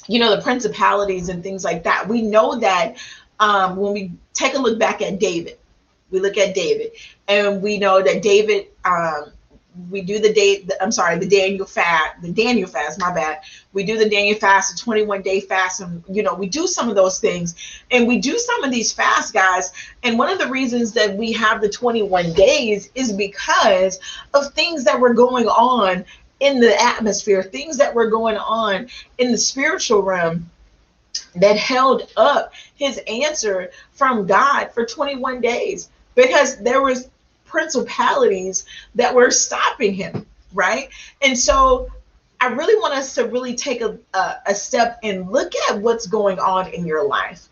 [0.08, 2.98] you know the principalities and things like that, we know that
[3.40, 5.58] um, when we take a look back at David,
[6.12, 6.92] we look at David,
[7.28, 9.32] and we know that David um,
[9.90, 13.40] we do the day i'm sorry the daniel fast the daniel fast my bad.
[13.74, 16.90] We do the daniel fast the 21 day fast and you know we do some
[16.90, 17.56] of those things.
[17.92, 19.72] And we do some of these fast guys
[20.04, 24.00] and one of the reasons that we have the 21 days is because
[24.34, 26.06] of things that were going on
[26.40, 30.50] in the atmosphere things that were going on in the spiritual realm
[31.36, 35.90] that held up his answer from god for 21 days.
[36.16, 37.10] Because there was
[37.54, 40.90] principalities that were stopping him, right?
[41.22, 41.88] And so
[42.42, 46.08] I really want us to really take a, a, a step and look at what's
[46.08, 47.48] going on in your life.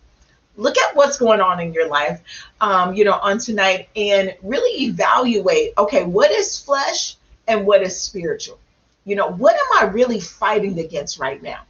[0.57, 2.19] Look at what's going on in your life
[2.59, 7.15] um, you know on tonight and really evaluate okay what is flesh
[7.47, 8.59] and what is spiritual?
[9.05, 11.61] You know what am i really fighting against right now?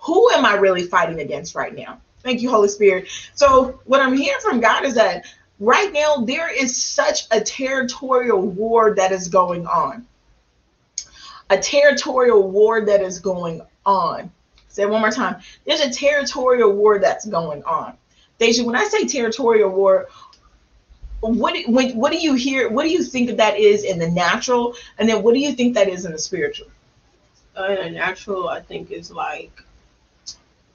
[0.00, 2.00] Who am i really fighting against right now?
[2.22, 3.08] Thank you holy spirit.
[3.34, 5.26] So what i'm hearing from god is that
[5.62, 10.06] right now there is such a territorial war that is going on.
[11.50, 14.30] A territorial war that is going on.
[14.68, 15.40] Say one more time.
[15.64, 17.96] There's a territorial war that's going on.
[18.38, 20.08] Deja, when I say territorial war,
[21.20, 22.68] what when, what do you hear?
[22.68, 25.74] What do you think that is in the natural, and then what do you think
[25.74, 26.66] that is in the spiritual?
[27.56, 29.62] Uh, in the natural, I think is like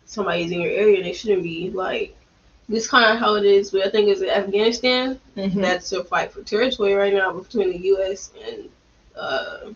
[0.06, 1.04] somebody's in your area.
[1.04, 2.17] They shouldn't be like
[2.70, 5.20] this kind of how it is, but I think it's Afghanistan.
[5.36, 5.62] Mm-hmm.
[5.62, 8.32] That's a fight for territory right now between the U.S.
[8.46, 8.70] and
[9.16, 9.72] uh,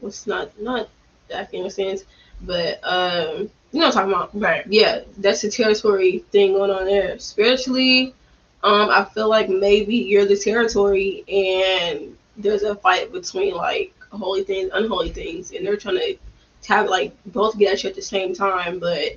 [0.00, 0.88] what's not not
[1.32, 2.04] Afghanistan's,
[2.42, 4.66] but um, you know what I'm talking about, right?
[4.68, 7.18] Yeah, that's a territory thing going on there.
[7.18, 8.14] Spiritually,
[8.62, 14.44] um, I feel like maybe you're the territory, and there's a fight between like holy
[14.44, 16.16] things, unholy things, and they're trying to
[16.68, 19.16] have like both get at you at the same time, but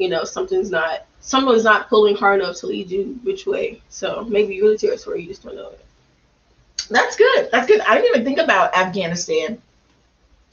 [0.00, 3.82] you know something's not someone's not pulling hard enough to lead you which way.
[3.90, 5.84] So maybe you're the territory, you just don't know it.
[6.88, 7.50] That's good.
[7.52, 7.80] That's good.
[7.82, 9.60] I didn't even think about Afghanistan,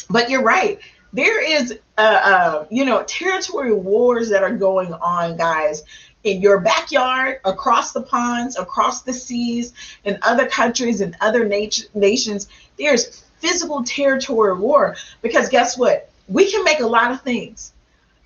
[0.10, 0.80] but you're right.
[1.14, 5.84] There is, uh, uh, you know, territory wars that are going on, guys,
[6.26, 11.88] in your backyard, across the ponds, across the seas, in other countries and other nat-
[11.96, 12.50] nations.
[12.78, 16.10] There's physical territory war because guess what?
[16.28, 17.71] We can make a lot of things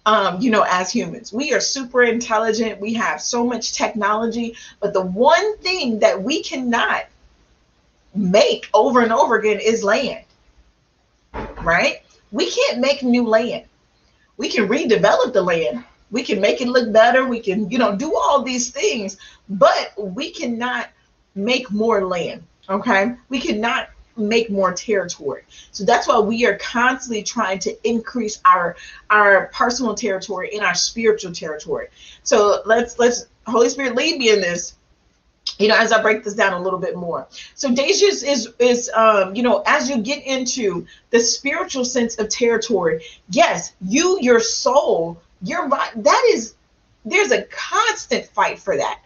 [0.05, 1.31] um, you know, as humans.
[1.31, 2.79] We are super intelligent.
[2.79, 7.05] We have so much technology, but the one thing that we cannot
[8.15, 10.25] make over and over again is land.
[11.61, 12.01] Right?
[12.31, 13.65] We can't make new land.
[14.37, 15.83] We can redevelop the land.
[16.09, 17.25] We can make it look better.
[17.25, 19.17] We can, you know, do all these things,
[19.49, 20.89] but we cannot
[21.35, 22.43] make more land.
[22.67, 23.13] Okay?
[23.29, 25.43] We cannot make more territory.
[25.71, 28.75] So that's why we are constantly trying to increase our
[29.09, 31.87] our personal territory and our spiritual territory.
[32.23, 34.75] So let's let's Holy Spirit lead me in this.
[35.57, 37.27] You know, as I break this down a little bit more.
[37.55, 42.17] So Deja is is, is um, you know, as you get into the spiritual sense
[42.19, 46.55] of territory, yes, you, your soul, your that is
[47.05, 49.01] there's a constant fight for that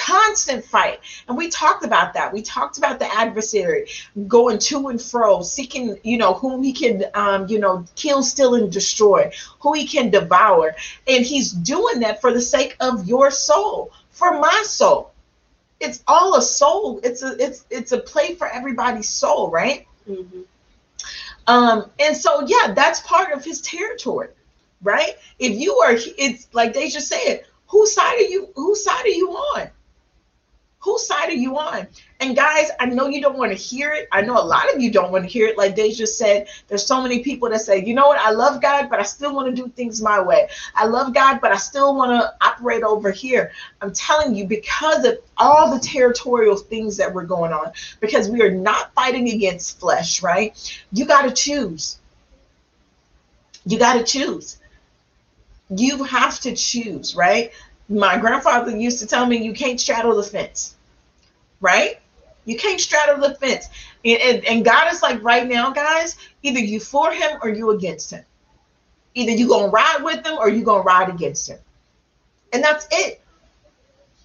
[0.00, 1.00] constant fight.
[1.28, 2.32] And we talked about that.
[2.32, 3.88] We talked about the adversary
[4.26, 8.54] going to and fro, seeking, you know, whom he can, um, you know, kill, steal,
[8.54, 9.30] and destroy,
[9.60, 10.74] who he can devour.
[11.06, 15.12] And he's doing that for the sake of your soul, for my soul.
[15.78, 17.00] It's all a soul.
[17.02, 19.86] It's a it's it's a play for everybody's soul, right?
[20.08, 20.42] Mm-hmm.
[21.46, 24.28] Um, and so yeah, that's part of his territory,
[24.82, 25.16] right?
[25.38, 28.50] If you are, it's like they just said, whose side are you?
[28.54, 29.70] Whose side are you on?
[30.80, 31.86] Whose side are you on?
[32.20, 34.08] And guys, I know you don't want to hear it.
[34.12, 35.58] I know a lot of you don't want to hear it.
[35.58, 38.62] Like they just said, there's so many people that say, you know what, I love
[38.62, 40.48] God, but I still want to do things my way.
[40.74, 43.52] I love God, but I still want to operate over here.
[43.82, 48.40] I'm telling you, because of all the territorial things that were going on, because we
[48.40, 50.56] are not fighting against flesh, right?
[50.92, 51.98] You got to choose.
[53.66, 54.58] You got to choose.
[55.68, 57.52] You have to choose, right?
[57.90, 60.76] My grandfather used to tell me you can't straddle the fence
[61.60, 61.98] right?
[62.44, 63.68] You can't straddle the fence.
[64.04, 67.70] And, and, and god is like right now guys either you for him or you
[67.70, 68.24] against him.
[69.14, 71.58] Either you gonna ride with him or you gonna ride against him.
[72.52, 73.20] And that's it.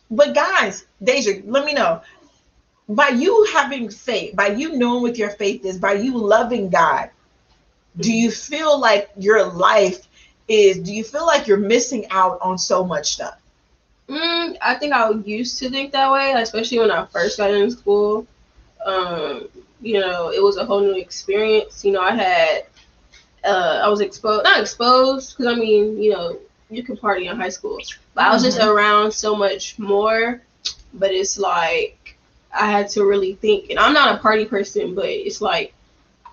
[0.09, 2.01] But guys deja let me know.
[2.87, 7.09] By you having faith by you knowing what your faith is by you loving god
[7.97, 10.07] do you feel like your life
[10.47, 13.39] is do you feel like you're missing out on so much stuff
[14.09, 17.71] Mm, I think I used to think that way, especially when I first got in
[17.71, 18.27] school.
[18.85, 19.47] Um,
[19.81, 21.83] you know, it was a whole new experience.
[21.83, 22.65] You know, I had,
[23.43, 26.37] uh, I was exposed, not exposed, because I mean, you know,
[26.69, 27.79] you can party in high school,
[28.13, 28.51] but I was mm-hmm.
[28.51, 30.41] just around so much more.
[30.93, 32.17] But it's like
[32.53, 35.73] I had to really think, and I'm not a party person, but it's like,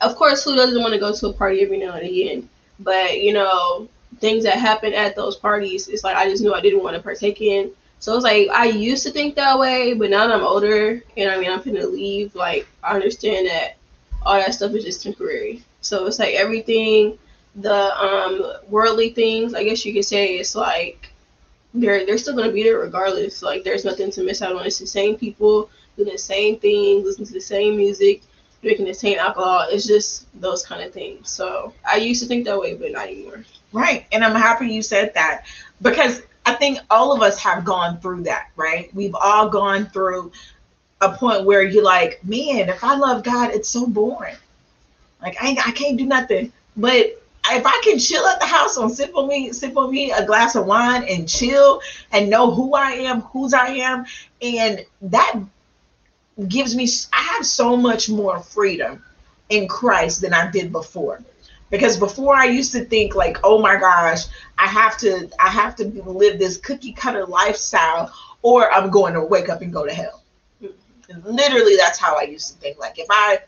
[0.01, 2.49] of course, who doesn't want to go to a party every now and again?
[2.79, 3.89] But you know,
[4.23, 7.03] things that happen at those parties, it's like I just knew I didn't want to
[7.03, 7.73] partake in.
[7.99, 11.31] So it's like I used to think that way, but now that I'm older and
[11.31, 13.77] I mean I'm gonna leave, like I understand that
[14.23, 15.63] all that stuff is just temporary.
[15.83, 17.19] So it's like everything,
[17.57, 21.11] the um worldly things, I guess you could say it's like
[21.75, 23.43] they're they're still gonna be there regardless.
[23.43, 24.67] Like there's nothing to miss out on.
[24.67, 28.23] It's the same people doing the same things, listening to the same music,
[28.63, 29.67] drinking the same alcohol.
[29.69, 31.29] It's just those kind of things.
[31.29, 33.45] So I used to think that way, but not anymore.
[33.73, 34.07] Right.
[34.13, 35.47] And I'm happy you said that
[35.81, 38.95] because I think all of us have gone through that, right?
[38.95, 40.33] We've all gone through
[41.01, 44.37] a point where you're like, man, if I love God, it's so boring.
[45.21, 46.53] Like I, I can't do nothing.
[46.77, 50.13] But if I can chill at the house on sip on me, sip on me
[50.13, 51.81] a glass of wine and chill
[52.13, 54.05] and know who I am, whose I am,
[54.41, 55.41] and that
[56.49, 59.03] gives me I have so much more freedom
[59.49, 61.21] in Christ than I did before
[61.73, 64.27] because before I used to think like, oh my gosh,
[64.59, 68.13] I have to I have to live this cookie cutter lifestyle
[68.43, 70.23] or I'm going to wake up and go to hell.
[70.63, 71.29] Mm-hmm.
[71.29, 72.79] Literally, that's how I used to think.
[72.79, 73.41] Like if I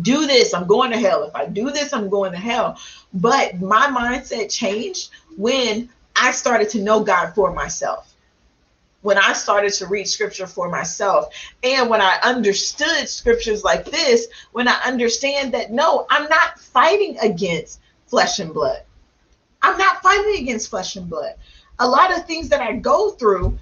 [0.00, 1.24] do this, I'm going to hell.
[1.24, 2.78] If I do this, I'm going to hell.
[3.12, 8.15] But my mindset changed when I started to know God for myself
[9.06, 11.32] when I started to read scripture for myself.
[11.62, 17.16] And when I understood scriptures like this, when I understand that no, I'm not fighting
[17.20, 17.78] against
[18.08, 18.82] flesh and blood.
[19.62, 21.34] I'm not fighting against flesh and blood.
[21.78, 23.56] A lot of things that I go through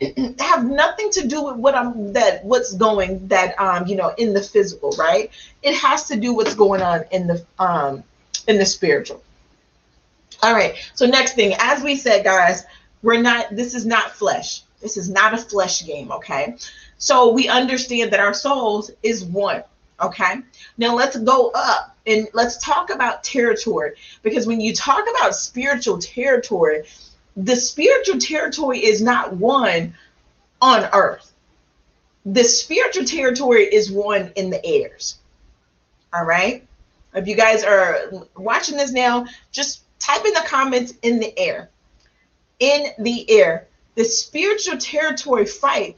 [0.38, 4.32] have nothing to do with what I'm that what's going that um you know in
[4.32, 5.30] the physical, right?
[5.62, 8.02] It has to do what's going on in the um
[8.48, 9.22] in the spiritual.
[10.42, 10.74] All right.
[10.94, 12.64] So next thing, as we said, guys,
[13.02, 14.62] we're not this is not flesh.
[14.80, 16.56] This is not a flesh game, okay?
[16.98, 19.62] So we understand that our souls is one,
[20.00, 20.36] okay?
[20.78, 25.98] Now let's go up and let's talk about territory because when you talk about spiritual
[25.98, 26.84] territory,
[27.36, 29.94] the spiritual territory is not one
[30.60, 31.32] on earth.
[32.24, 35.18] The spiritual territory is one in the airs.
[36.12, 36.66] All right?
[37.14, 41.70] If you guys are watching this now, just type in the comments in the air.
[42.58, 45.96] In the air the spiritual territory fight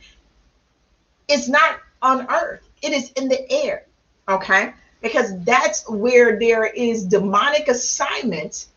[1.28, 3.84] is not on earth, it is in the air.
[4.28, 4.72] Okay.
[5.02, 8.68] Because that's where there is demonic assignments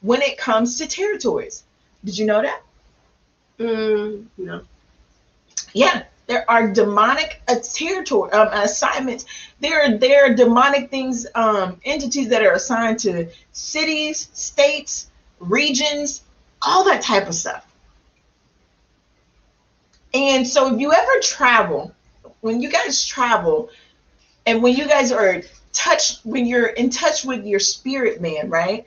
[0.00, 1.64] when it comes to territories.
[2.04, 2.62] Did you know that?
[3.58, 4.62] Mm, no.
[5.72, 9.26] Yeah, there are demonic uh, territory um, assignments.
[9.60, 16.22] There are there are demonic things, um, entities that are assigned to cities, states, regions,
[16.62, 17.69] all that type of stuff.
[20.12, 21.94] And so if you ever travel,
[22.40, 23.70] when you guys travel,
[24.46, 25.42] and when you guys are
[25.72, 28.86] touched, when you're in touch with your spirit man, right?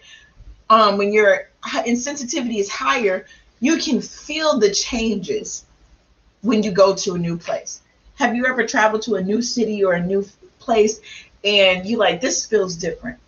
[0.70, 3.26] Um, when your insensitivity is higher,
[3.60, 5.66] you can feel the changes
[6.42, 7.82] when you go to a new place.
[8.16, 10.26] Have you ever traveled to a new city or a new
[10.60, 11.00] place
[11.44, 13.20] and you like this feels different?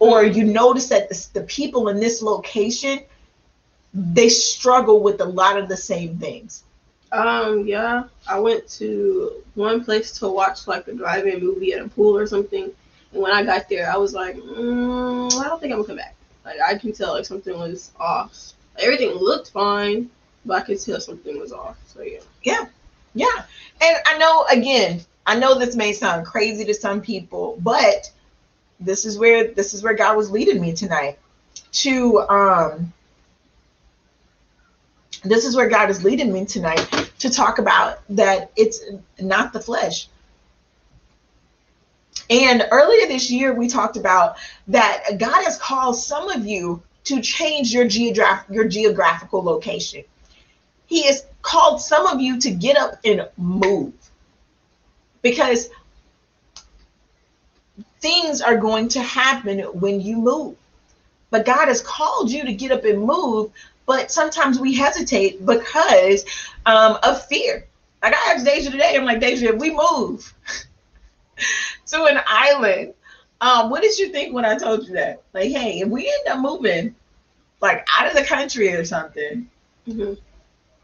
[0.00, 3.00] Or you notice that the, the people in this location
[3.94, 6.64] they struggle with a lot of the same things
[7.14, 11.88] um, yeah, I went to one place to watch like a drive-in movie at a
[11.88, 12.70] pool or something.
[13.12, 15.96] And when I got there, I was like, mm, I don't think I'm gonna come
[15.96, 16.16] back.
[16.44, 18.52] Like I can tell like something was off.
[18.74, 20.10] Like, everything looked fine,
[20.44, 21.76] but I could tell something was off.
[21.86, 22.20] So yeah.
[22.42, 22.66] Yeah.
[23.14, 23.44] Yeah.
[23.80, 28.10] And I know again, I know this may sound crazy to some people, but
[28.80, 31.18] this is where this is where God was leading me tonight
[31.72, 32.92] to um
[35.24, 38.80] this is where God is leading me tonight to talk about that it's
[39.18, 40.08] not the flesh.
[42.30, 44.36] And earlier this year, we talked about
[44.68, 50.04] that God has called some of you to change your geograph- your geographical location.
[50.86, 53.92] He has called some of you to get up and move
[55.22, 55.70] because
[58.00, 60.56] things are going to happen when you move.
[61.30, 63.50] But God has called you to get up and move,
[63.86, 66.24] but sometimes we hesitate because
[66.66, 67.66] um, of fear.
[68.02, 70.32] Like I asked Deja today, I'm like, Deja, if we move
[71.86, 72.94] to an island,
[73.40, 75.22] um, what did you think when I told you that?
[75.32, 76.94] Like, hey, if we end up moving
[77.60, 79.48] like out of the country or something,
[79.88, 80.14] Mm-hmm.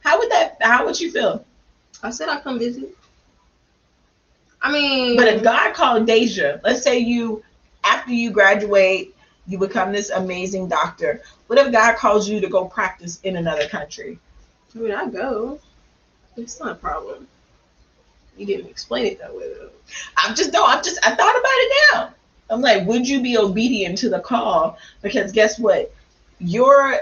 [0.01, 1.45] how would that how would you feel?
[2.03, 2.97] I said I'd come visit.
[4.63, 7.43] I mean, But if God called Deja, let's say you
[7.85, 9.15] after you graduate,
[9.47, 11.23] you become this amazing doctor.
[11.47, 14.19] What if God calls you to go practice in another country?
[14.75, 15.59] I mean, I go.
[16.37, 17.27] It's not a problem.
[18.37, 19.71] You didn't explain it that way though.
[20.17, 22.15] I'm just no, I'm just I thought about it now.
[22.49, 24.79] I'm like, would you be obedient to the call?
[25.03, 25.93] Because guess what?
[26.39, 27.01] Your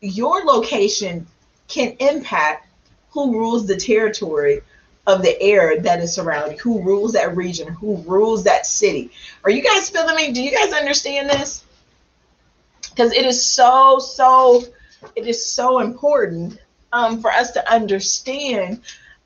[0.00, 1.26] your location
[1.68, 2.68] can impact
[3.10, 4.60] who rules the territory
[5.06, 9.10] of the air that is surrounding, who rules that region, who rules that city.
[9.44, 10.32] Are you guys feeling me?
[10.32, 11.64] Do you guys understand this?
[12.90, 14.64] Because it is so, so,
[15.16, 16.58] it is so important
[16.92, 18.80] um, for us to understand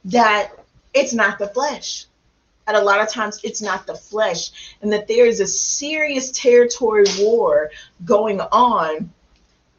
[0.06, 0.52] that
[0.92, 2.06] it's not the flesh.
[2.66, 6.30] And a lot of times it's not the flesh, and that there is a serious
[6.30, 7.70] territory war
[8.04, 9.10] going on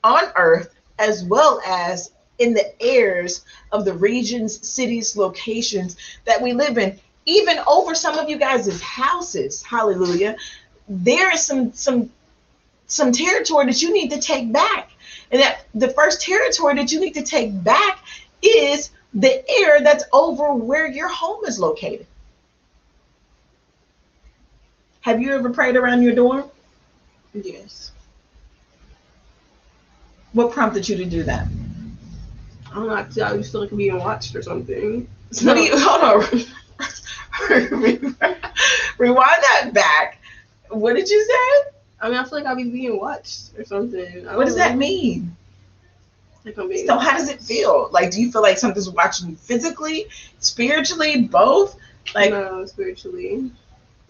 [0.04, 6.54] on earth as well as in the airs of the regions, cities, locations that we
[6.54, 9.64] live in, even over some of you guys' houses.
[9.64, 10.36] Hallelujah.
[10.88, 12.12] There is some some
[12.88, 14.92] some territory that you need to take back.
[15.32, 18.00] And that the first territory that you need to take back
[18.42, 22.06] is the air that's over where your home is located.
[25.02, 26.50] Have you ever prayed around your dorm?
[27.34, 27.92] Yes.
[30.34, 31.48] What prompted you to do that?
[32.76, 32.96] I don't know.
[32.96, 35.08] I tell you still like being watched or something.
[35.44, 36.24] What do you hold on?
[38.98, 40.22] Rewind that back.
[40.68, 41.72] What did you say?
[42.02, 44.26] I mean, I feel like I'll be being watched or something.
[44.26, 45.38] What does don't that mean?
[46.44, 47.88] Like I'm being So how does it feel?
[47.94, 50.08] Like do you feel like something's watching you physically,
[50.40, 51.78] spiritually, both?
[52.14, 53.52] Like no, spiritually.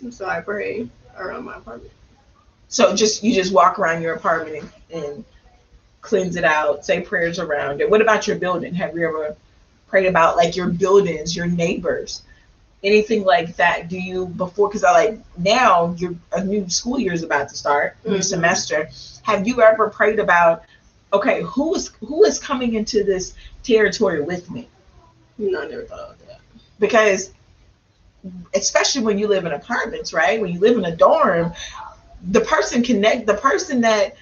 [0.09, 0.89] So I pray
[1.19, 1.93] around my apartment.
[2.67, 5.25] so just you just walk around your apartment and, and
[6.05, 7.89] cleanse it out, say prayers around it.
[7.89, 8.73] What about your building?
[8.75, 9.35] Have you ever
[9.87, 12.21] prayed about like your buildings, your neighbors?
[12.83, 13.89] Anything like that?
[13.89, 17.55] Do you before because I like now your a new school year is about to
[17.55, 18.23] start, new Mhm.
[18.23, 18.89] semester.
[19.23, 20.63] Have you ever prayed about
[21.13, 23.33] okay, who is who is coming into this
[23.63, 24.67] territory with me?
[25.37, 26.39] No, I never thought of that.
[26.79, 27.31] because
[28.53, 31.53] especially when you live in apartments right when you live in a dorm
[32.31, 34.15] the person connect the person that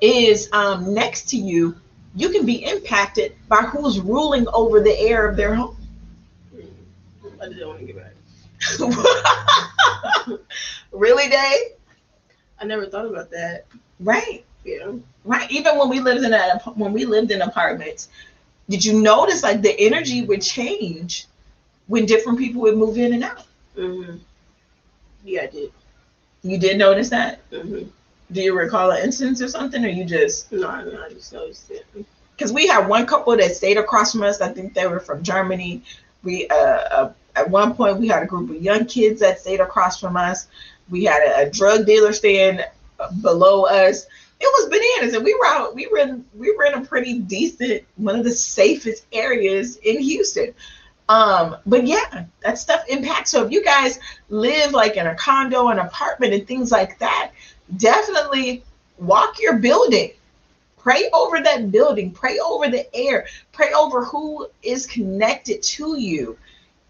[0.00, 1.76] is um, next to you
[2.14, 5.76] you can be impacted by who's ruling over the air of their home
[7.40, 8.12] I just don't want to get back.
[10.92, 11.76] really dave
[12.60, 13.64] I never thought about that.
[14.00, 14.92] right Yeah.
[15.24, 18.08] right even when we lived in that when we lived in apartments
[18.68, 21.26] did you notice like the energy would change
[21.86, 24.16] when different people would move in and out hmm
[25.24, 25.72] Yeah, I did.
[26.42, 27.84] you did notice that hmm
[28.32, 31.70] do you recall an instance or something or you just No, I, I just noticed
[31.70, 31.86] it.
[32.36, 34.40] because we had one couple that stayed across from us.
[34.40, 35.82] I think they were from Germany.
[36.22, 39.60] We uh, uh, at one point we had a group of young kids that stayed
[39.60, 40.48] across from us.
[40.90, 42.60] We had a, a drug dealer staying
[43.22, 44.06] below us.
[44.42, 45.74] It was bananas, and we were out.
[45.74, 50.00] We were in we were in a pretty decent, one of the safest areas in
[50.00, 50.54] Houston.
[51.10, 53.32] Um, but yeah, that stuff impacts.
[53.32, 57.32] So if you guys live like in a condo, an apartment, and things like that,
[57.76, 58.62] definitely
[58.98, 60.12] walk your building.
[60.78, 62.10] Pray over that building.
[62.10, 63.26] Pray over the air.
[63.52, 66.38] Pray over who is connected to you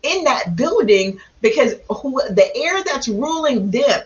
[0.02, 4.02] in that building because who the air that's ruling them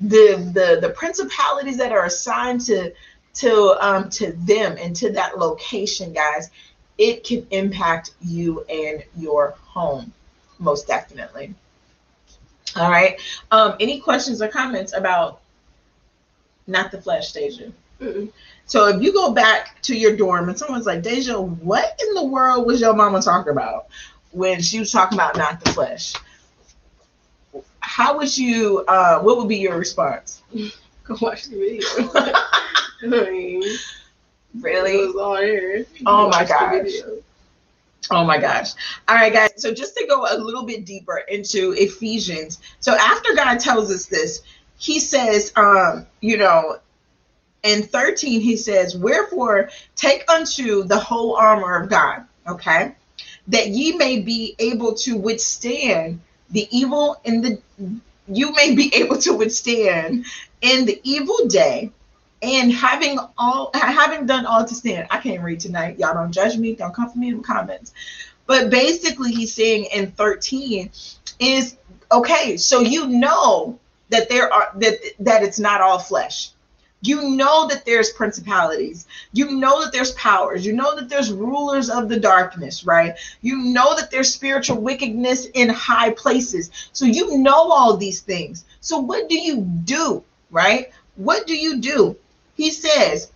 [0.00, 2.92] the the the principalities that are assigned to
[3.34, 6.50] to um to them and to that location guys
[6.98, 10.12] it can impact you and your home
[10.58, 11.54] most definitely.
[12.76, 13.20] All right.
[13.50, 15.41] Um any questions or comments about
[16.66, 18.30] not the flesh station Mm-mm.
[18.66, 22.24] So if you go back to your dorm and someone's like, Deja, what in the
[22.24, 23.86] world was your mama talking about
[24.32, 26.14] when she was talking about not the flesh?
[27.80, 28.84] How would you?
[28.88, 30.42] Uh, what would be your response?
[31.04, 31.86] Go watch the video.
[33.02, 33.80] I mean, it
[34.54, 34.96] Really?
[35.06, 35.84] was all there.
[36.06, 36.90] Oh my gosh.
[38.10, 38.72] Oh my gosh.
[39.08, 39.50] All right, guys.
[39.56, 42.60] So just to go a little bit deeper into Ephesians.
[42.80, 44.42] So after God tells us this,
[44.82, 46.80] he says, um, you know,
[47.62, 52.96] in 13, he says, Wherefore take unto the whole armor of God, okay,
[53.46, 56.20] that ye may be able to withstand
[56.50, 57.62] the evil in the
[58.26, 60.26] you may be able to withstand
[60.60, 61.92] in the evil day
[62.42, 65.06] and having all having done all to stand.
[65.12, 66.00] I can't read tonight.
[66.00, 66.74] Y'all don't judge me.
[66.74, 67.92] Don't come for me in the comments.
[68.46, 70.90] But basically he's saying in 13
[71.38, 71.76] is
[72.10, 73.78] okay so you know
[74.12, 76.50] that there are that that it's not all flesh.
[77.04, 79.08] You know that there's principalities.
[79.32, 80.64] You know that there's powers.
[80.64, 83.14] You know that there's rulers of the darkness right?
[83.40, 86.70] You know that there's spiritual wickedness in high places.
[86.92, 88.64] So you know all these things.
[88.80, 90.92] So what do you do right?
[91.16, 92.16] What do you do?
[92.54, 93.31] He says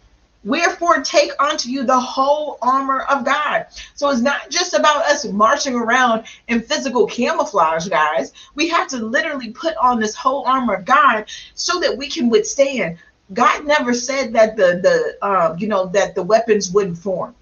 [0.46, 5.26] wherefore take unto you the whole armor of god so it's not just about us
[5.26, 10.74] marching around in physical camouflage guys we have to literally put on this whole armor
[10.74, 11.24] of god
[11.54, 12.96] so that we can withstand
[13.34, 17.34] god never said that the the um you know that the weapons wouldn't form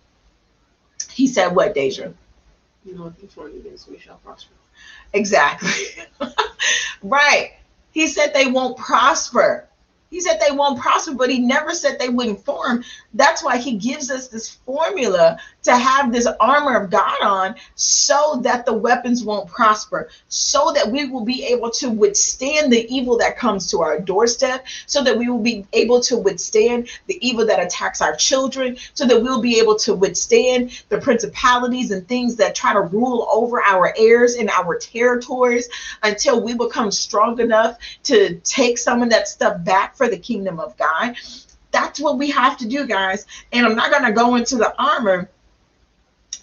[1.14, 2.12] he said what deja
[2.84, 4.52] You know, if formed against me shall prosper.
[5.12, 5.70] Exactly.
[7.02, 7.52] right.
[7.92, 9.68] He said they won't prosper.
[10.14, 12.84] He said they won't prosper, but he never said they wouldn't form.
[13.14, 18.40] That's why he gives us this formula to have this armor of God on so
[18.42, 23.18] that the weapons won't prosper, so that we will be able to withstand the evil
[23.18, 27.46] that comes to our doorstep, so that we will be able to withstand the evil
[27.46, 32.36] that attacks our children, so that we'll be able to withstand the principalities and things
[32.36, 35.68] that try to rule over our airs and our territories
[36.02, 40.60] until we become strong enough to take some of that stuff back for the kingdom
[40.60, 41.16] of God.
[41.70, 43.26] That's what we have to do, guys.
[43.52, 45.28] And I'm not going to go into the armor,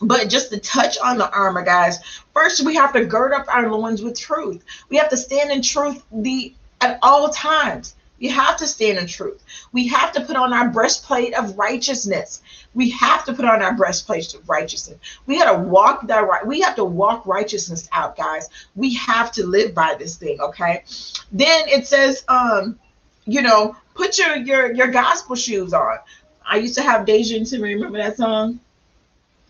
[0.02, 2.00] but just to touch on the armor, guys.
[2.34, 4.64] First, we have to gird up our loins with truth.
[4.90, 7.96] We have to stand in truth the at all times.
[8.18, 9.44] You have to stand in truth.
[9.72, 12.44] We have to put on our breastplate of righteousness.
[12.76, 15.00] We have to put on our breastplate of righteousness.
[15.26, 16.46] We got to walk that right.
[16.46, 18.48] We have to walk righteousness out, guys.
[18.76, 20.84] We have to live by this thing, okay?
[21.32, 22.80] Then it says, um,
[23.26, 25.98] you know, put your your your gospel shoes on.
[26.46, 27.74] I used to have Deja Timmy.
[27.74, 28.60] Remember that song?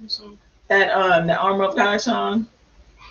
[0.08, 0.38] So,
[0.68, 2.48] That um the Armor of God song.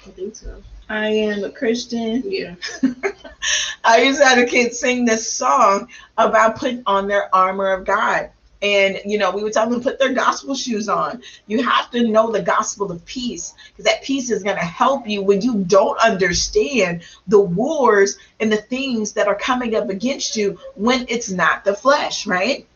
[0.07, 0.63] I think so.
[0.89, 2.23] I am a Christian.
[2.27, 2.57] Yeah.
[3.85, 5.89] I used to have the kids sing this song
[6.19, 8.31] about putting on their armor of God.
[8.63, 11.23] And you know, we would tell them to put their gospel shoes on.
[11.47, 15.09] You have to know the gospel of peace because that peace is going to help
[15.09, 20.37] you when you don't understand the wars and the things that are coming up against
[20.37, 22.67] you when it's not the flesh, right?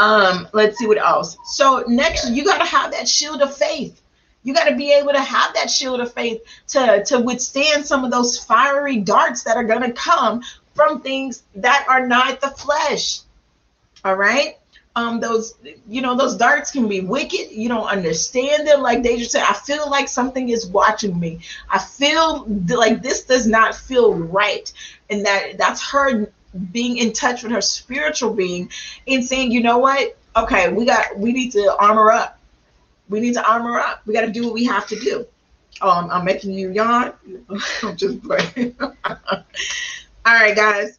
[0.00, 1.36] Um, let's see what else.
[1.44, 4.00] So next, you got to have that shield of faith.
[4.42, 8.04] You got to be able to have that shield of faith to to withstand some
[8.04, 10.42] of those fiery darts that are going to come
[10.74, 13.20] from things that are not the flesh.
[14.04, 14.58] All right.
[14.94, 15.54] Um, those,
[15.88, 17.50] you know, those darts can be wicked.
[17.50, 18.82] You don't understand them.
[18.82, 21.40] Like Deja said, I feel like something is watching me.
[21.70, 24.70] I feel like this does not feel right.
[25.08, 26.30] And that that's her
[26.70, 28.70] being in touch with her spiritual being
[29.06, 30.16] and saying, you know what?
[30.36, 32.38] Okay, we got we need to armor up.
[33.08, 34.02] We need to armor up.
[34.06, 35.26] We got to do what we have to do.
[35.80, 37.12] Um, I'm making you yawn.
[37.82, 38.76] I'm just playing.
[38.80, 38.94] All
[40.26, 40.98] right, guys.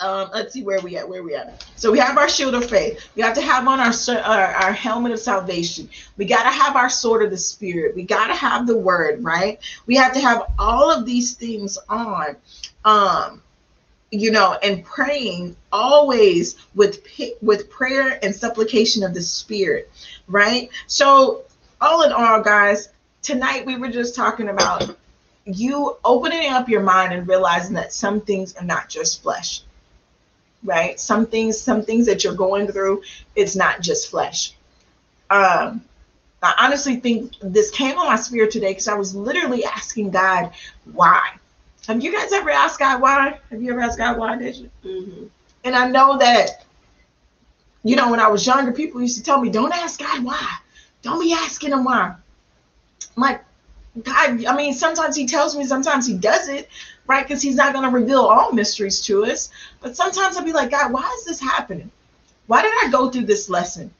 [0.00, 1.08] Um, let's see where we at.
[1.08, 1.64] Where we at?
[1.76, 3.08] So we have our shield of faith.
[3.14, 3.92] We have to have on our
[4.24, 5.88] our, our helmet of salvation.
[6.16, 7.94] We got to have our sword of the spirit.
[7.94, 9.60] We got to have the word, right?
[9.86, 12.36] We have to have all of these things on.
[12.84, 13.42] Um,
[14.10, 17.06] you know, and praying always with
[17.42, 19.90] with prayer and supplication of the spirit,
[20.28, 20.70] right?
[20.86, 21.42] So
[21.80, 22.90] all in all, guys,
[23.22, 24.96] tonight we were just talking about
[25.46, 29.62] you opening up your mind and realizing that some things are not just flesh
[30.64, 30.98] right?
[30.98, 33.02] Some things some things that you're going through
[33.36, 34.54] it's not just flesh.
[35.30, 35.84] Um
[36.44, 40.52] i honestly think this came on my spirit today because i was literally asking god
[40.92, 41.30] why
[41.86, 44.70] have you guys ever asked god why have you ever asked god why did you
[44.84, 45.24] Mm-hmm.
[45.64, 46.64] and i know that
[47.82, 50.48] you know when i was younger people used to tell me don't ask god why
[51.02, 52.14] don't be asking him why
[53.16, 53.44] i'm like
[54.02, 56.66] God, I mean, sometimes he tells me, sometimes he doesn't,
[57.06, 57.24] right?
[57.26, 59.50] Because he's not going to reveal all mysteries to us.
[59.80, 61.90] But sometimes I'll be like, God, why is this happening?
[62.48, 63.92] Why did I go through this lesson?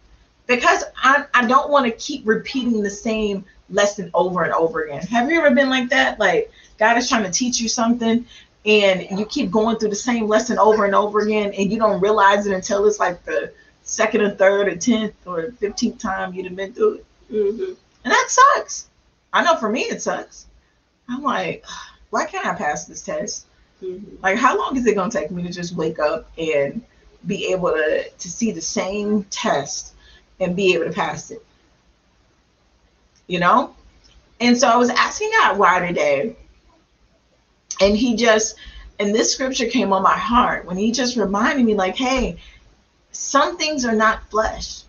[0.46, 5.02] Because I, I don't want to keep repeating the same lesson over and over again.
[5.06, 6.18] Have you ever been like that?
[6.18, 8.26] Like God is trying to teach you something
[8.66, 12.00] and you keep going through the same lesson over and over again and you don't
[12.00, 13.52] realize it until it's like the
[13.82, 17.06] second or third or tenth or fifteenth time you'd have been through it.
[17.30, 17.72] Mm-hmm.
[18.04, 18.88] And that sucks.
[19.32, 20.46] I know for me it sucks.
[21.08, 21.64] I'm like,
[22.10, 23.46] why can't I pass this test?
[23.82, 24.22] Mm-hmm.
[24.22, 26.82] Like, how long is it gonna take me to just wake up and
[27.26, 29.94] be able to to see the same test
[30.40, 31.44] and be able to pass it?
[33.26, 33.74] You know?
[34.40, 36.36] And so I was asking God why today.
[37.80, 38.56] And he just,
[38.98, 42.38] and this scripture came on my heart when he just reminded me, like, hey,
[43.12, 44.82] some things are not flesh.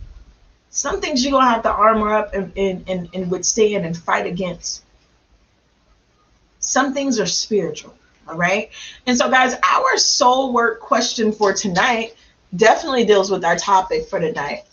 [0.69, 4.25] Some things you're gonna have to armor up and, and, and, and withstand and fight
[4.25, 4.83] against.
[6.59, 7.95] Some things are spiritual.
[8.27, 8.71] All right.
[9.05, 12.15] And so, guys, our soul work question for tonight
[12.55, 14.63] definitely deals with our topic for tonight.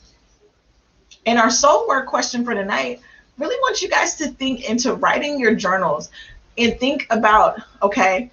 [1.26, 3.00] And our soul work question for tonight
[3.38, 6.10] really want you guys to think into writing your journals
[6.58, 8.30] and think about okay,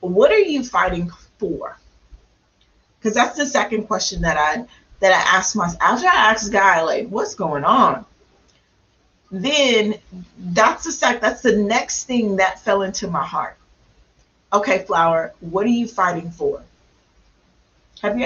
[0.00, 1.76] what are you fighting for?
[2.98, 4.64] Because that's the second question that I
[5.00, 8.04] that I asked myself after I asked Guy, like, what's going on?
[9.30, 9.94] Then
[10.38, 13.56] that's the sec that's the next thing that fell into my heart.
[14.52, 16.62] Okay, flower, what are you fighting for?
[18.02, 18.24] Have you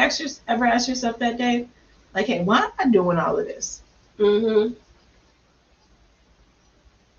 [0.48, 1.68] ever asked yourself that day?
[2.14, 3.82] Like, hey, why am I doing all of this?
[4.18, 4.74] Mm-hmm.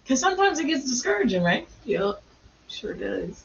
[0.05, 1.67] Because sometimes it gets discouraging, right?
[1.85, 2.21] Yep.
[2.67, 3.43] Sure does.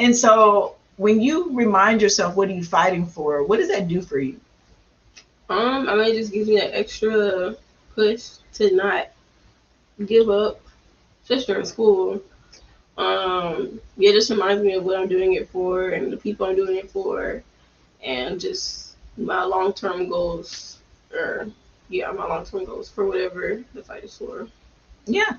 [0.00, 3.44] And so when you remind yourself, what are you fighting for?
[3.44, 4.40] What does that do for you?
[5.48, 7.54] Um, I mean, it just gives me that extra
[7.94, 9.10] push to not
[10.04, 10.60] give up,
[11.24, 12.20] just during school.
[12.98, 16.46] Um, yeah, it just reminds me of what I'm doing it for and the people
[16.46, 17.44] I'm doing it for,
[18.02, 20.80] and just my long term goals,
[21.14, 21.48] or
[21.88, 24.48] yeah, my long term goals for whatever the fight is for.
[25.06, 25.38] Yeah.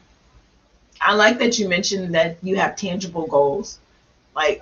[1.01, 3.79] I like that you mentioned that you have tangible goals.
[4.35, 4.61] Like,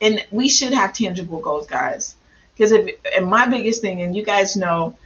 [0.00, 2.14] and we should have tangible goals, guys.
[2.54, 4.96] Because if and my biggest thing, and you guys know,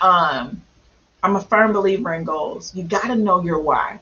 [0.00, 0.62] um,
[1.22, 2.74] I'm a firm believer in goals.
[2.74, 4.00] You got to know your why.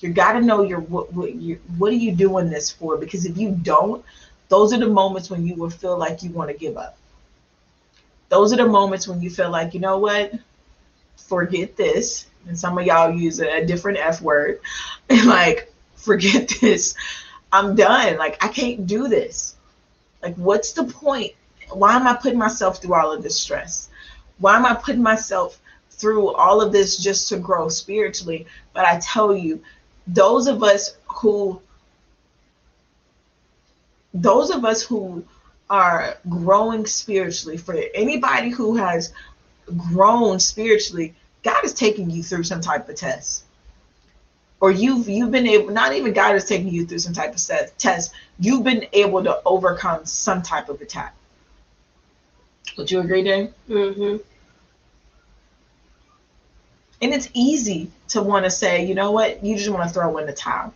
[0.00, 2.96] You got to know your what what you what are you doing this for?
[2.96, 4.04] Because if you don't,
[4.48, 6.96] those are the moments when you will feel like you want to give up.
[8.28, 10.32] Those are the moments when you feel like you know what,
[11.16, 12.26] forget this.
[12.46, 14.60] And some of y'all use a different F word,
[15.08, 16.94] and like forget this.
[17.52, 18.16] I'm done.
[18.16, 19.56] Like I can't do this.
[20.22, 21.32] Like what's the point?
[21.70, 23.88] Why am I putting myself through all of this stress?
[24.38, 25.58] Why am I putting myself
[25.90, 28.46] through all of this just to grow spiritually?
[28.72, 29.62] But I tell you,
[30.06, 31.60] those of us who
[34.14, 35.24] those of us who
[35.70, 39.12] are growing spiritually for anybody who has
[39.76, 43.44] grown spiritually god is taking you through some type of test
[44.60, 47.40] or you've you've been able not even god is taking you through some type of
[47.40, 51.14] set, test you've been able to overcome some type of attack
[52.76, 54.16] would you agree dan Mm-hmm.
[57.02, 60.18] And it's easy to want to say, you know what, you just want to throw
[60.18, 60.72] in the towel.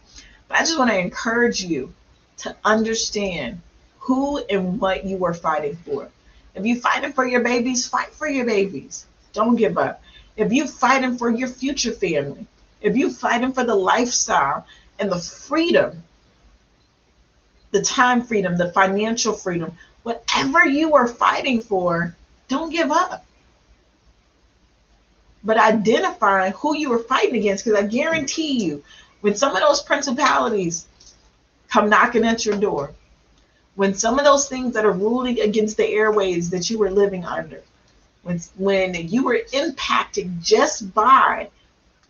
[0.49, 1.95] But I just want to encourage you
[2.39, 3.61] to understand
[4.01, 6.09] who and what you are fighting for.
[6.57, 9.07] If you're fighting for your babies, fight for your babies.
[9.33, 10.03] Don't give up.
[10.37, 12.47] If you're fighting for your future family,
[12.81, 14.67] if you're fighting for the lifestyle
[14.99, 16.03] and the freedom,
[17.71, 22.15] the time freedom, the financial freedom, whatever you are fighting for,
[22.49, 23.27] don't give up
[25.47, 27.65] but identify who you are fighting against.
[27.65, 28.83] Because I guarantee you,
[29.21, 30.87] when some of those principalities
[31.71, 32.93] come knocking at your door,
[33.77, 37.25] when some of those things that are ruling against the airways that you were living
[37.25, 37.63] under,
[38.27, 41.49] when, when you were impacted just by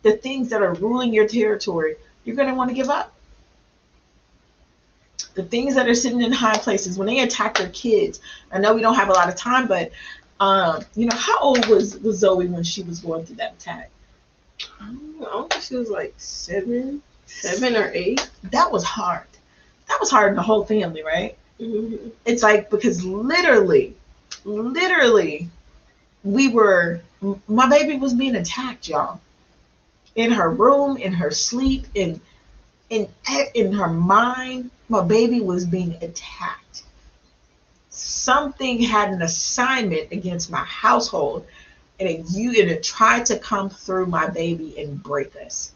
[0.03, 3.13] the things that are ruling your territory, you're going to want to give up.
[5.35, 8.75] The things that are sitting in high places, when they attack their kids, I know
[8.75, 9.93] we don't have a lot of time, but
[10.41, 13.91] um, you know, how old was, was Zoe when she was going through that attack?
[14.81, 15.27] I don't know.
[15.27, 18.31] I don't think she was like seven, seven or eight.
[18.53, 19.27] That was hard.
[19.89, 21.37] That was hard on the whole family, right?
[21.61, 22.09] Mm-hmm.
[22.25, 23.95] It's like because literally,
[24.45, 25.51] literally,
[26.27, 27.01] we were
[27.47, 29.21] my baby was being attacked, y'all.
[30.17, 32.21] In her room, in her sleep, in
[32.91, 33.09] in
[33.55, 36.83] in her mind, my baby was being attacked.
[37.91, 41.47] Something had an assignment against my household,
[42.01, 45.73] and it you and it tried to come through my baby and break us.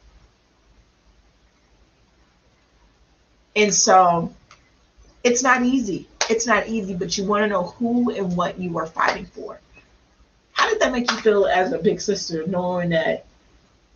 [3.55, 4.35] And so
[5.23, 6.09] it's not easy.
[6.29, 9.61] It's not easy, but you want to know who and what you are fighting for.
[10.61, 13.25] How did that make you feel as a big sister, knowing that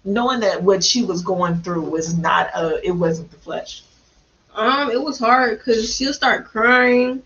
[0.02, 3.82] knowing that what she was going through was not a it wasn't the flesh?
[4.54, 7.22] Um, it was hard because she'll start crying,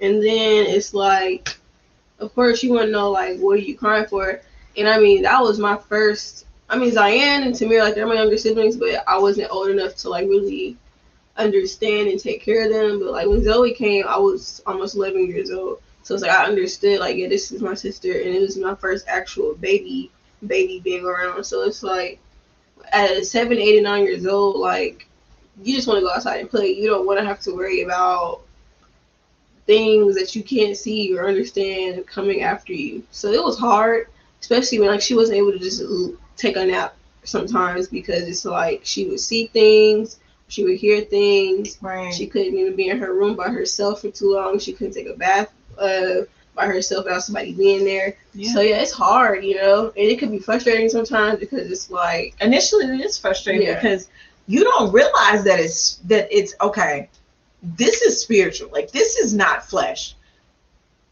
[0.00, 1.56] and then it's like,
[2.18, 4.40] of course, you want to know like, what are you crying for?
[4.76, 6.46] And I mean, that was my first.
[6.68, 9.94] I mean, Zion and Tamir, like they're my younger siblings, but I wasn't old enough
[9.98, 10.76] to like really
[11.36, 12.98] understand and take care of them.
[12.98, 16.44] But like when Zoe came, I was almost 11 years old, so it's like I
[16.44, 20.10] understood like, yeah, this is my sister, and it was my first actual baby,
[20.46, 21.44] baby being around.
[21.44, 22.18] So it's like
[22.92, 25.06] at seven, eight, and nine years old, like
[25.62, 26.72] you just want to go outside and play.
[26.72, 28.40] You don't want to have to worry about
[29.66, 33.04] things that you can't see or understand coming after you.
[33.12, 34.08] So it was hard,
[34.40, 35.82] especially when like she wasn't able to just
[36.36, 41.78] take a nap sometimes because it's like she would see things, she would hear things.
[41.80, 42.12] Right.
[42.12, 44.58] She couldn't even be in her room by herself for too long.
[44.58, 46.22] She couldn't take a bath uh,
[46.54, 48.16] by herself without somebody being there.
[48.34, 48.52] Yeah.
[48.52, 52.34] So yeah, it's hard, you know, and it can be frustrating sometimes because it's like
[52.40, 53.74] Initially, it is frustrating Yeah.
[53.74, 54.08] because
[54.46, 57.08] you don't realize that it's that it's okay.
[57.62, 58.70] This is spiritual.
[58.72, 60.14] Like this is not flesh.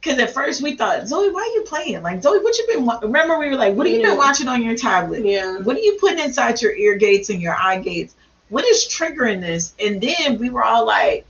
[0.00, 2.02] Because at first we thought, Zoe, why are you playing?
[2.02, 2.86] Like Zoe, what you been?
[2.86, 4.08] wa-" Remember, we were like, what have you Yeah.
[4.10, 5.24] been watching on your tablet?
[5.24, 5.58] yeah.
[5.58, 8.14] What are you putting inside your ear gates and your eye gates?
[8.48, 9.74] What is triggering this?
[9.78, 11.24] And then we were all like,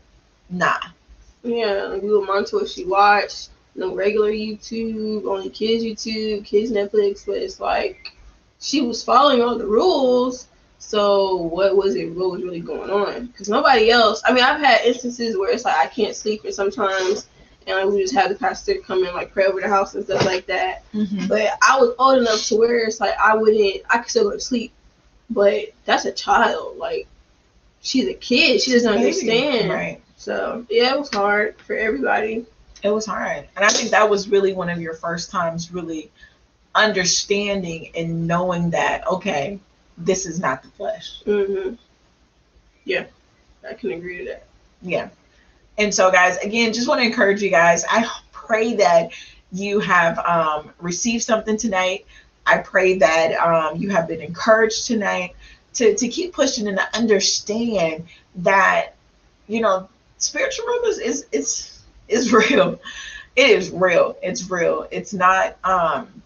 [0.50, 0.78] nah.
[1.42, 3.50] Yeah, like we monitor what she watched.
[3.74, 7.24] No regular YouTube, only kids YouTube, kids Netflix.
[7.24, 8.12] But it's like
[8.58, 10.48] she was following all the rules.
[10.78, 12.06] So what was it?
[12.14, 13.26] What was really going on?
[13.26, 14.22] Because nobody else.
[14.24, 17.28] I mean, I've had instances where it's like I can't sleep, and sometimes,
[17.66, 20.04] and like, we just have the pastor come and like pray over the house and
[20.04, 20.82] stuff like that.
[20.92, 21.28] Mm-hmm.
[21.28, 23.82] But I was old enough to where it's like I wouldn't.
[23.88, 24.72] I could still go to sleep,
[25.28, 26.76] but that's a child.
[26.78, 27.06] Like
[27.82, 28.60] she's a kid.
[28.60, 29.70] She doesn't understand.
[29.70, 30.02] Right.
[30.20, 32.44] So yeah, it was hard for everybody.
[32.82, 33.48] It was hard.
[33.56, 36.10] And I think that was really one of your first times really
[36.74, 39.58] understanding and knowing that, okay,
[39.96, 41.22] this is not the flesh.
[41.24, 41.72] hmm
[42.84, 43.06] Yeah,
[43.66, 44.44] I can agree to that.
[44.82, 45.08] Yeah.
[45.78, 47.82] And so, guys, again, just want to encourage you guys.
[47.88, 49.12] I pray that
[49.52, 52.04] you have um, received something tonight.
[52.44, 55.34] I pray that um, you have been encouraged tonight
[55.74, 58.06] to, to keep pushing and to understand
[58.36, 58.96] that,
[59.48, 59.88] you know,
[60.20, 62.80] spiritual realm is, is, is, is real.
[63.36, 64.16] It is real.
[64.22, 64.86] It's real.
[64.90, 66.22] It's not, um,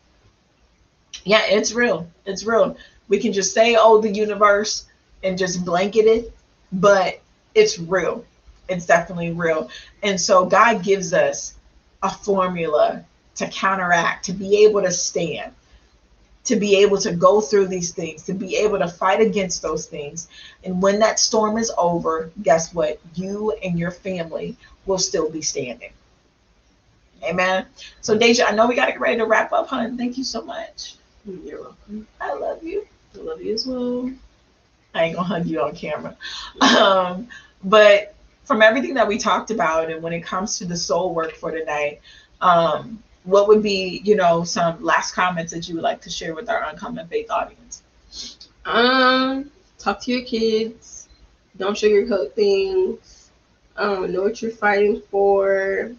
[1.24, 2.08] yeah, it's real.
[2.26, 2.76] It's real.
[3.08, 4.86] We can just say, oh, the universe
[5.22, 6.32] and just blanket it,
[6.72, 7.20] but
[7.54, 8.24] it's real
[8.68, 9.68] it's definitely real.
[10.02, 11.54] And so God gives us
[12.02, 13.04] a formula
[13.36, 15.52] to counteract, to be able to stand,
[16.44, 19.86] to be able to go through these things, to be able to fight against those
[19.86, 20.28] things.
[20.64, 23.00] And when that storm is over, guess what?
[23.14, 25.90] You and your family will still be standing.
[27.22, 27.66] Amen.
[28.02, 29.96] So Deja, I know we got to get ready to wrap up, hon.
[29.96, 30.96] Thank you so much.
[31.24, 32.06] You're welcome.
[32.20, 32.86] I love you.
[33.14, 34.10] I love you as well.
[34.94, 36.16] I ain't gonna hug you on camera.
[36.60, 37.28] Um,
[37.64, 38.14] but
[38.44, 41.50] from everything that we talked about, and when it comes to the soul work for
[41.50, 42.00] tonight,
[42.40, 46.34] um, what would be, you know, some last comments that you would like to share
[46.34, 47.82] with our uncommon faith audience?
[48.64, 51.08] Um, talk to your kids.
[51.56, 53.30] Don't sugarcoat things.
[53.76, 55.92] Um, know what you're fighting for.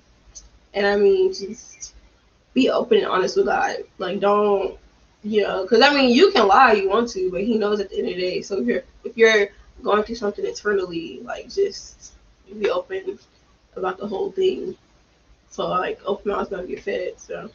[0.74, 1.96] And I mean, just
[2.54, 3.78] be open and honest with God.
[3.98, 4.78] Like, don't,
[5.24, 7.90] you know, because I mean, you can lie you want to, but He knows at
[7.90, 8.42] the end of the day.
[8.42, 9.50] So if you're if you're
[9.84, 12.14] going through something internally, like just
[12.60, 13.18] be open
[13.76, 14.78] about the whole thing.
[15.50, 17.14] So like, open mouth's gonna get fed.
[17.20, 17.50] So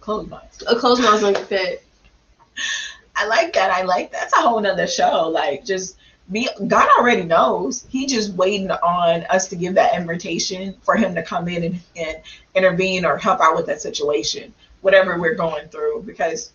[0.00, 0.62] Close minds.
[0.66, 1.78] a closed mouth's gonna get fed.
[3.16, 3.70] I like that.
[3.70, 5.28] I like that's a whole nother show.
[5.28, 5.96] Like just
[6.32, 7.86] be God already knows.
[7.90, 11.80] He just waiting on us to give that invitation for him to come in and,
[11.96, 12.16] and
[12.54, 16.52] intervene or help out with that situation, whatever we're going through, because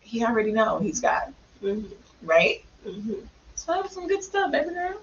[0.00, 1.82] he already know he's God, hmm
[2.22, 2.64] right?
[2.84, 3.14] hmm
[3.56, 5.00] So that was some good stuff, baby girl.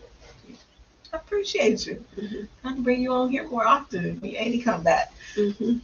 [1.14, 2.04] I appreciate you.
[2.18, 2.48] Mhm.
[2.64, 4.20] I can bring you on here more often.
[4.22, 5.12] We ain't he come back.
[5.36, 5.78] hmm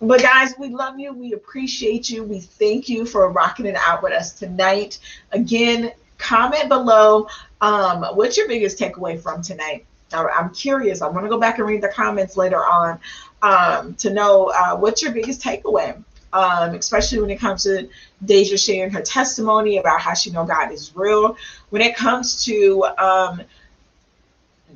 [0.00, 1.12] But guys, we love you.
[1.12, 2.24] We appreciate you.
[2.24, 4.98] We thank you for rocking it out with us tonight.
[5.32, 7.28] Again, comment below.
[7.60, 9.86] Um, what's your biggest takeaway from tonight?
[10.12, 11.02] I'm curious.
[11.02, 12.98] I want to go back and read the comments later on
[13.42, 16.02] um, to know uh, what's your biggest takeaway.
[16.34, 17.88] Um, especially when it comes to
[18.24, 21.36] Deja sharing her testimony about how she know God is real.
[21.70, 23.42] When it comes to um,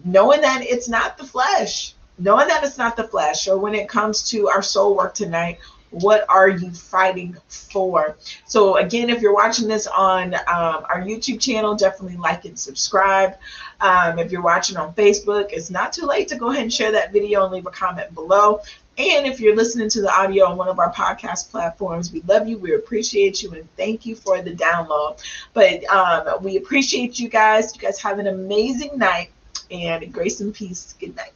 [0.05, 3.89] knowing that it's not the flesh, knowing that it's not the flesh, or when it
[3.89, 5.59] comes to our soul work tonight,
[5.91, 8.17] What are you fighting for?
[8.47, 13.37] So, again, if you're watching this on um, our YouTube channel, definitely like and subscribe.
[13.81, 16.93] Um, if you're watching on Facebook, it's not too late to go ahead and share
[16.93, 18.61] that video and leave a comment below.
[18.99, 22.49] And if you're listening to the audio on one of our podcast platforms, we love
[22.49, 25.23] you, we appreciate you, and thank you for the download.
[25.53, 27.75] But um, we appreciate you guys.
[27.75, 29.31] You guys have an amazing night
[29.71, 30.95] and grace and peace.
[30.99, 31.33] Good night.